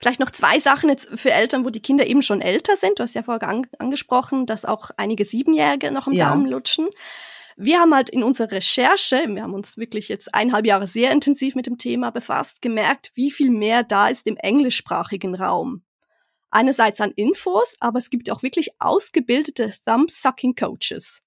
Vielleicht 0.00 0.18
noch 0.18 0.32
zwei 0.32 0.58
Sachen 0.58 0.88
jetzt 0.88 1.10
für 1.14 1.30
Eltern, 1.30 1.64
wo 1.64 1.70
die 1.70 1.78
Kinder 1.78 2.04
eben 2.04 2.22
schon 2.22 2.40
älter 2.40 2.74
sind. 2.74 2.98
Du 2.98 3.04
hast 3.04 3.14
ja 3.14 3.22
vorher 3.22 3.48
an 3.48 3.68
angesprochen, 3.78 4.46
dass 4.46 4.64
auch 4.64 4.90
einige 4.96 5.24
Siebenjährige 5.24 5.92
noch 5.92 6.08
im 6.08 6.14
ja. 6.14 6.30
Daumen 6.30 6.46
lutschen. 6.46 6.88
Wir 7.56 7.80
haben 7.80 7.94
halt 7.94 8.10
in 8.10 8.22
unserer 8.22 8.52
Recherche, 8.52 9.24
wir 9.28 9.42
haben 9.42 9.54
uns 9.54 9.76
wirklich 9.76 10.08
jetzt 10.08 10.34
eineinhalb 10.34 10.66
Jahre 10.66 10.86
sehr 10.86 11.10
intensiv 11.10 11.54
mit 11.54 11.66
dem 11.66 11.78
Thema 11.78 12.10
befasst, 12.10 12.62
gemerkt, 12.62 13.12
wie 13.14 13.30
viel 13.30 13.50
mehr 13.50 13.82
da 13.82 14.08
ist 14.08 14.26
im 14.26 14.36
englischsprachigen 14.36 15.34
Raum. 15.34 15.82
einerseits 16.52 17.00
an 17.00 17.12
Infos, 17.16 17.76
aber 17.80 17.98
es 17.98 18.10
gibt 18.10 18.30
auch 18.30 18.42
wirklich 18.42 18.70
ausgebildete 18.78 19.72
Thumb-Sucking-Coaches. 19.86 21.22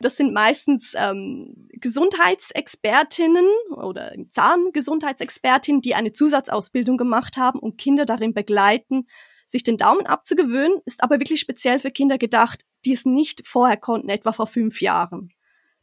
Das 0.00 0.16
sind 0.16 0.32
meistens 0.32 0.94
ähm, 0.96 1.68
Gesundheitsexpertinnen 1.72 3.46
oder 3.74 4.12
Zahngesundheitsexpertinnen, 4.30 5.82
die 5.82 5.96
eine 5.96 6.12
Zusatzausbildung 6.12 6.96
gemacht 6.96 7.36
haben 7.36 7.58
und 7.58 7.78
Kinder 7.78 8.04
darin 8.04 8.32
begleiten, 8.32 9.08
sich 9.48 9.64
den 9.64 9.76
Daumen 9.76 10.06
abzugewöhnen, 10.06 10.80
ist 10.84 11.02
aber 11.02 11.18
wirklich 11.18 11.40
speziell 11.40 11.80
für 11.80 11.90
Kinder 11.90 12.18
gedacht, 12.18 12.64
die 12.84 12.92
es 12.92 13.04
nicht 13.04 13.44
vorher 13.44 13.76
konnten, 13.78 14.08
etwa 14.08 14.32
vor 14.32 14.46
fünf 14.46 14.80
Jahren. 14.80 15.32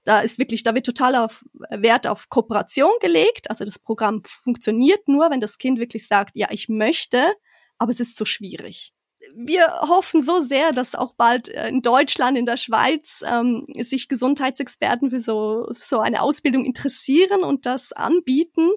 Da 0.06 0.22
ist 0.22 0.40
wirklich, 0.40 0.64
da 0.64 0.74
wird 0.74 0.86
total 0.86 1.16
auf 1.16 1.44
Wert 1.70 2.08
auf 2.08 2.30
Kooperation 2.30 2.92
gelegt. 3.02 3.50
Also 3.50 3.66
das 3.66 3.80
Programm 3.80 4.22
funktioniert 4.24 5.08
nur, 5.08 5.30
wenn 5.30 5.40
das 5.40 5.58
Kind 5.58 5.80
wirklich 5.80 6.08
sagt, 6.08 6.32
ja, 6.36 6.48
ich 6.52 6.70
möchte, 6.70 7.34
aber 7.78 7.92
es 7.92 8.00
ist 8.00 8.16
zu 8.16 8.26
schwierig 8.26 8.96
wir 9.34 9.68
hoffen 9.82 10.22
so 10.22 10.42
sehr, 10.42 10.72
dass 10.72 10.96
auch 10.96 11.14
bald 11.14 11.50
äh, 11.50 11.68
in 11.70 11.82
Deutschland, 11.82 12.38
in 12.38 12.46
der 12.46 12.58
Schweiz 12.58 13.24
ähm, 13.26 13.66
sich 13.80 14.08
Gesundheitsexperten 14.08 15.10
für 15.10 15.20
so, 15.20 15.68
so 15.72 16.00
eine 16.00 16.22
Ausbildung 16.22 16.66
interessieren 16.66 17.44
und 17.44 17.66
das 17.66 17.92
anbieten, 17.92 18.70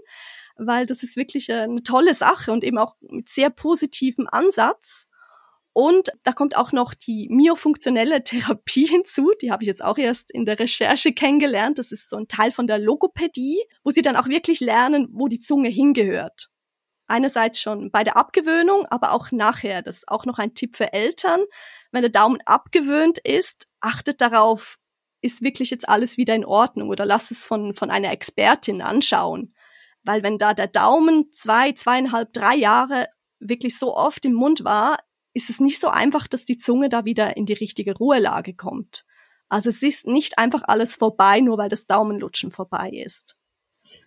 weil 0.56 0.86
das 0.86 1.02
ist 1.02 1.16
wirklich 1.16 1.48
äh, 1.48 1.62
eine 1.62 1.82
tolle 1.82 2.14
Sache 2.14 2.52
und 2.52 2.64
eben 2.64 2.78
auch 2.78 2.96
mit 3.00 3.28
sehr 3.28 3.50
positivem 3.50 4.26
Ansatz. 4.30 5.07
Und 5.80 6.08
da 6.24 6.32
kommt 6.32 6.56
auch 6.56 6.72
noch 6.72 6.92
die 6.92 7.28
myofunktionelle 7.30 8.24
Therapie 8.24 8.88
hinzu. 8.88 9.30
Die 9.40 9.52
habe 9.52 9.62
ich 9.62 9.68
jetzt 9.68 9.84
auch 9.84 9.96
erst 9.96 10.32
in 10.32 10.44
der 10.44 10.58
Recherche 10.58 11.12
kennengelernt. 11.12 11.78
Das 11.78 11.92
ist 11.92 12.10
so 12.10 12.16
ein 12.16 12.26
Teil 12.26 12.50
von 12.50 12.66
der 12.66 12.80
Logopädie, 12.80 13.62
wo 13.84 13.90
sie 13.90 14.02
dann 14.02 14.16
auch 14.16 14.26
wirklich 14.26 14.58
lernen, 14.58 15.06
wo 15.12 15.28
die 15.28 15.38
Zunge 15.38 15.68
hingehört 15.68 16.48
einerseits 17.06 17.58
schon 17.58 17.90
bei 17.92 18.02
der 18.04 18.16
Abgewöhnung, 18.16 18.86
aber 18.90 19.12
auch 19.12 19.30
nachher. 19.30 19.80
Das 19.80 19.98
ist 19.98 20.08
auch 20.08 20.26
noch 20.26 20.38
ein 20.38 20.52
Tipp 20.52 20.76
für 20.76 20.92
Eltern. 20.92 21.40
Wenn 21.92 22.02
der 22.02 22.10
Daumen 22.10 22.40
abgewöhnt 22.44 23.18
ist, 23.18 23.66
achtet 23.80 24.20
darauf, 24.20 24.78
ist 25.22 25.40
wirklich 25.40 25.70
jetzt 25.70 25.88
alles 25.88 26.18
wieder 26.18 26.34
in 26.34 26.44
Ordnung 26.44 26.88
oder 26.88 27.06
lass 27.06 27.30
es 27.30 27.44
von, 27.44 27.72
von 27.72 27.90
einer 27.90 28.10
Expertin 28.10 28.82
anschauen. 28.82 29.54
Weil 30.02 30.22
wenn 30.24 30.38
da 30.38 30.52
der 30.52 30.66
Daumen 30.66 31.30
zwei, 31.30 31.70
zweieinhalb, 31.70 32.32
drei 32.34 32.56
Jahre 32.56 33.06
wirklich 33.38 33.78
so 33.78 33.96
oft 33.96 34.26
im 34.26 34.34
Mund 34.34 34.64
war, 34.64 34.98
ist 35.38 35.50
es 35.50 35.60
nicht 35.60 35.80
so 35.80 35.86
einfach, 35.88 36.26
dass 36.26 36.44
die 36.44 36.56
Zunge 36.56 36.88
da 36.88 37.04
wieder 37.04 37.36
in 37.36 37.46
die 37.46 37.52
richtige 37.52 37.96
Ruhelage 37.96 38.54
kommt. 38.54 39.04
Also 39.48 39.70
es 39.70 39.82
ist 39.84 40.06
nicht 40.08 40.36
einfach 40.36 40.62
alles 40.66 40.96
vorbei, 40.96 41.40
nur 41.40 41.58
weil 41.58 41.68
das 41.68 41.86
Daumenlutschen 41.86 42.50
vorbei 42.50 42.90
ist. 42.90 43.36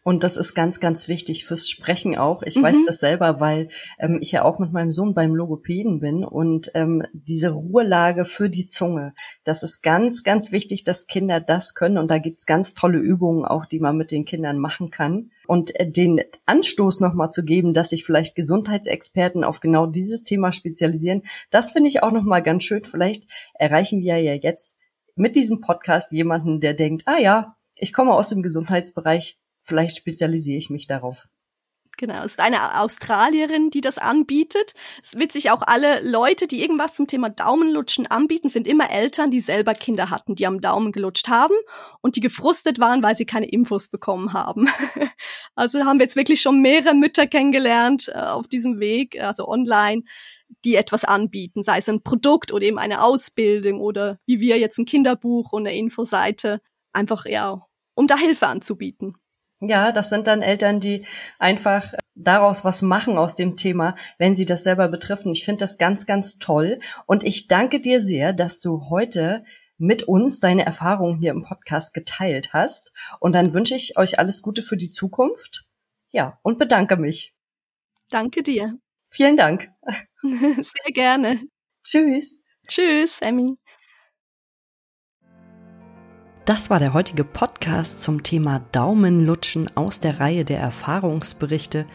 Und 0.03 0.23
das 0.23 0.35
ist 0.35 0.55
ganz, 0.55 0.79
ganz 0.79 1.07
wichtig 1.07 1.45
fürs 1.45 1.69
Sprechen 1.69 2.17
auch. 2.17 2.41
Ich 2.41 2.57
mhm. 2.57 2.63
weiß 2.63 2.77
das 2.87 2.99
selber, 2.99 3.39
weil 3.39 3.69
ähm, 3.99 4.17
ich 4.19 4.31
ja 4.31 4.43
auch 4.43 4.57
mit 4.57 4.71
meinem 4.71 4.91
Sohn 4.91 5.13
beim 5.13 5.35
Logopäden 5.35 5.99
bin 5.99 6.23
und 6.23 6.71
ähm, 6.73 7.03
diese 7.13 7.49
Ruhelage 7.49 8.25
für 8.25 8.49
die 8.49 8.65
Zunge, 8.65 9.13
das 9.43 9.61
ist 9.61 9.81
ganz, 9.81 10.23
ganz 10.23 10.51
wichtig, 10.51 10.83
dass 10.83 11.05
Kinder 11.05 11.39
das 11.39 11.75
können. 11.75 11.97
Und 11.97 12.09
da 12.09 12.17
gibt's 12.17 12.45
ganz 12.45 12.73
tolle 12.73 12.97
Übungen 12.97 13.45
auch, 13.45 13.65
die 13.65 13.79
man 13.79 13.95
mit 13.95 14.11
den 14.11 14.25
Kindern 14.25 14.57
machen 14.57 14.89
kann. 14.89 15.29
Und 15.47 15.77
äh, 15.79 15.89
den 15.89 16.21
Anstoß 16.45 16.99
nochmal 16.99 17.29
zu 17.29 17.43
geben, 17.45 17.73
dass 17.73 17.89
sich 17.89 18.03
vielleicht 18.03 18.35
Gesundheitsexperten 18.35 19.43
auf 19.43 19.59
genau 19.59 19.85
dieses 19.85 20.23
Thema 20.23 20.51
spezialisieren, 20.51 21.21
das 21.51 21.71
finde 21.71 21.89
ich 21.89 22.01
auch 22.01 22.11
nochmal 22.11 22.41
ganz 22.41 22.63
schön. 22.63 22.83
Vielleicht 22.83 23.27
erreichen 23.53 24.01
wir 24.01 24.17
ja 24.17 24.33
jetzt 24.33 24.79
mit 25.15 25.35
diesem 25.35 25.61
Podcast 25.61 26.11
jemanden, 26.11 26.59
der 26.59 26.73
denkt, 26.73 27.03
ah 27.05 27.19
ja, 27.19 27.55
ich 27.75 27.93
komme 27.93 28.13
aus 28.13 28.29
dem 28.29 28.41
Gesundheitsbereich, 28.41 29.37
vielleicht 29.61 29.97
spezialisiere 29.97 30.57
ich 30.57 30.69
mich 30.69 30.87
darauf. 30.87 31.27
Genau, 32.01 32.23
es 32.23 32.31
ist 32.31 32.39
eine 32.39 32.79
Australierin, 32.79 33.69
die 33.69 33.81
das 33.81 33.99
anbietet. 33.99 34.73
Es 35.03 35.19
wird 35.19 35.31
sich 35.31 35.51
auch 35.51 35.61
alle 35.61 36.01
Leute, 36.01 36.47
die 36.47 36.61
irgendwas 36.61 36.95
zum 36.95 37.05
Thema 37.05 37.29
Daumenlutschen 37.29 38.07
anbieten, 38.07 38.49
sind 38.49 38.65
immer 38.65 38.89
Eltern, 38.89 39.29
die 39.29 39.39
selber 39.39 39.75
Kinder 39.75 40.09
hatten, 40.09 40.33
die 40.33 40.47
am 40.47 40.61
Daumen 40.61 40.93
gelutscht 40.93 41.27
haben 41.27 41.53
und 42.01 42.15
die 42.15 42.21
gefrustet 42.21 42.79
waren, 42.79 43.03
weil 43.03 43.15
sie 43.15 43.25
keine 43.25 43.47
Infos 43.47 43.89
bekommen 43.89 44.33
haben. 44.33 44.67
also 45.55 45.79
haben 45.85 45.99
wir 45.99 46.05
jetzt 46.05 46.15
wirklich 46.15 46.41
schon 46.41 46.61
mehrere 46.61 46.95
Mütter 46.95 47.27
kennengelernt 47.27 48.09
äh, 48.11 48.19
auf 48.19 48.47
diesem 48.47 48.79
Weg, 48.79 49.21
also 49.21 49.47
online, 49.47 50.01
die 50.65 50.75
etwas 50.75 51.03
anbieten, 51.03 51.61
sei 51.61 51.77
es 51.77 51.89
ein 51.89 52.01
Produkt 52.01 52.51
oder 52.51 52.65
eben 52.65 52.79
eine 52.79 53.03
Ausbildung 53.03 53.79
oder 53.79 54.17
wie 54.25 54.39
wir 54.39 54.57
jetzt 54.57 54.79
ein 54.79 54.85
Kinderbuch 54.85 55.51
und 55.53 55.67
eine 55.67 55.77
Infoseite, 55.77 56.61
einfach 56.93 57.25
ja, 57.27 57.67
um 57.93 58.07
da 58.07 58.17
Hilfe 58.17 58.47
anzubieten. 58.47 59.20
Ja, 59.61 59.91
das 59.91 60.09
sind 60.09 60.25
dann 60.25 60.41
Eltern, 60.41 60.79
die 60.79 61.05
einfach 61.37 61.93
daraus 62.15 62.65
was 62.65 62.81
machen 62.81 63.17
aus 63.17 63.35
dem 63.35 63.57
Thema, 63.57 63.95
wenn 64.17 64.35
sie 64.35 64.45
das 64.45 64.63
selber 64.63 64.87
betreffen. 64.87 65.31
Ich 65.31 65.45
finde 65.45 65.59
das 65.59 65.77
ganz, 65.77 66.07
ganz 66.07 66.39
toll. 66.39 66.79
Und 67.05 67.23
ich 67.23 67.47
danke 67.47 67.79
dir 67.79 68.01
sehr, 68.01 68.33
dass 68.33 68.59
du 68.59 68.89
heute 68.89 69.43
mit 69.77 70.03
uns 70.03 70.39
deine 70.39 70.65
Erfahrungen 70.65 71.19
hier 71.19 71.31
im 71.31 71.43
Podcast 71.43 71.93
geteilt 71.93 72.53
hast. 72.53 72.91
Und 73.19 73.33
dann 73.33 73.53
wünsche 73.53 73.75
ich 73.75 73.97
euch 73.97 74.19
alles 74.19 74.41
Gute 74.41 74.63
für 74.63 74.77
die 74.77 74.89
Zukunft. 74.89 75.67
Ja, 76.11 76.39
und 76.41 76.57
bedanke 76.57 76.97
mich. 76.97 77.33
Danke 78.09 78.43
dir. 78.43 78.77
Vielen 79.09 79.37
Dank. 79.37 79.69
Sehr 80.21 80.93
gerne. 80.93 81.39
Tschüss. 81.83 82.37
Tschüss, 82.67 83.21
Emmy. 83.21 83.60
Das 86.45 86.71
war 86.71 86.79
der 86.79 86.95
heutige 86.95 87.23
Podcast 87.23 88.01
zum 88.01 88.23
Thema 88.23 88.63
Daumenlutschen 88.71 89.69
aus 89.75 89.99
der 89.99 90.19
Reihe 90.19 90.43
der 90.43 90.59
Erfahrungsberichte. 90.59 91.85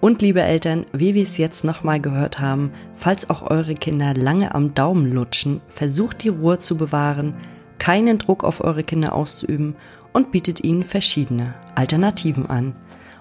Und 0.00 0.22
liebe 0.22 0.40
Eltern, 0.40 0.86
wie 0.94 1.14
wir 1.14 1.22
es 1.22 1.36
jetzt 1.36 1.64
nochmal 1.64 2.00
gehört 2.00 2.40
haben, 2.40 2.72
falls 2.94 3.28
auch 3.28 3.42
eure 3.42 3.74
Kinder 3.74 4.14
lange 4.14 4.54
am 4.54 4.72
Daumen 4.72 5.12
lutschen, 5.12 5.60
versucht 5.68 6.22
die 6.22 6.30
Ruhe 6.30 6.58
zu 6.58 6.78
bewahren, 6.78 7.36
keinen 7.78 8.16
Druck 8.16 8.42
auf 8.42 8.64
eure 8.64 8.84
Kinder 8.84 9.12
auszuüben 9.12 9.76
und 10.14 10.32
bietet 10.32 10.64
ihnen 10.64 10.82
verschiedene 10.82 11.52
Alternativen 11.74 12.48
an. 12.48 12.74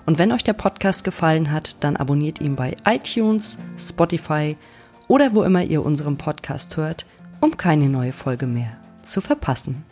Und 0.06 0.18
wenn 0.18 0.32
euch 0.32 0.46
der 0.46 0.54
Podcast 0.54 1.04
gefallen 1.04 1.52
hat, 1.52 1.84
dann 1.84 1.98
abonniert 1.98 2.39
ihn 2.39 2.56
bei 2.56 2.78
iTunes, 2.86 3.58
Spotify 3.78 4.56
oder 5.10 5.36
wo 5.36 5.44
immer 5.44 5.62
ihr 5.62 5.84
unseren 5.86 6.18
Podcast 6.18 6.78
hört, 6.78 7.06
um 7.42 7.58
keine 7.58 7.89
neue 7.89 8.13
Folge 8.13 8.48
mehr 8.48 8.78
zu 9.04 9.20
verpassen. 9.20 9.84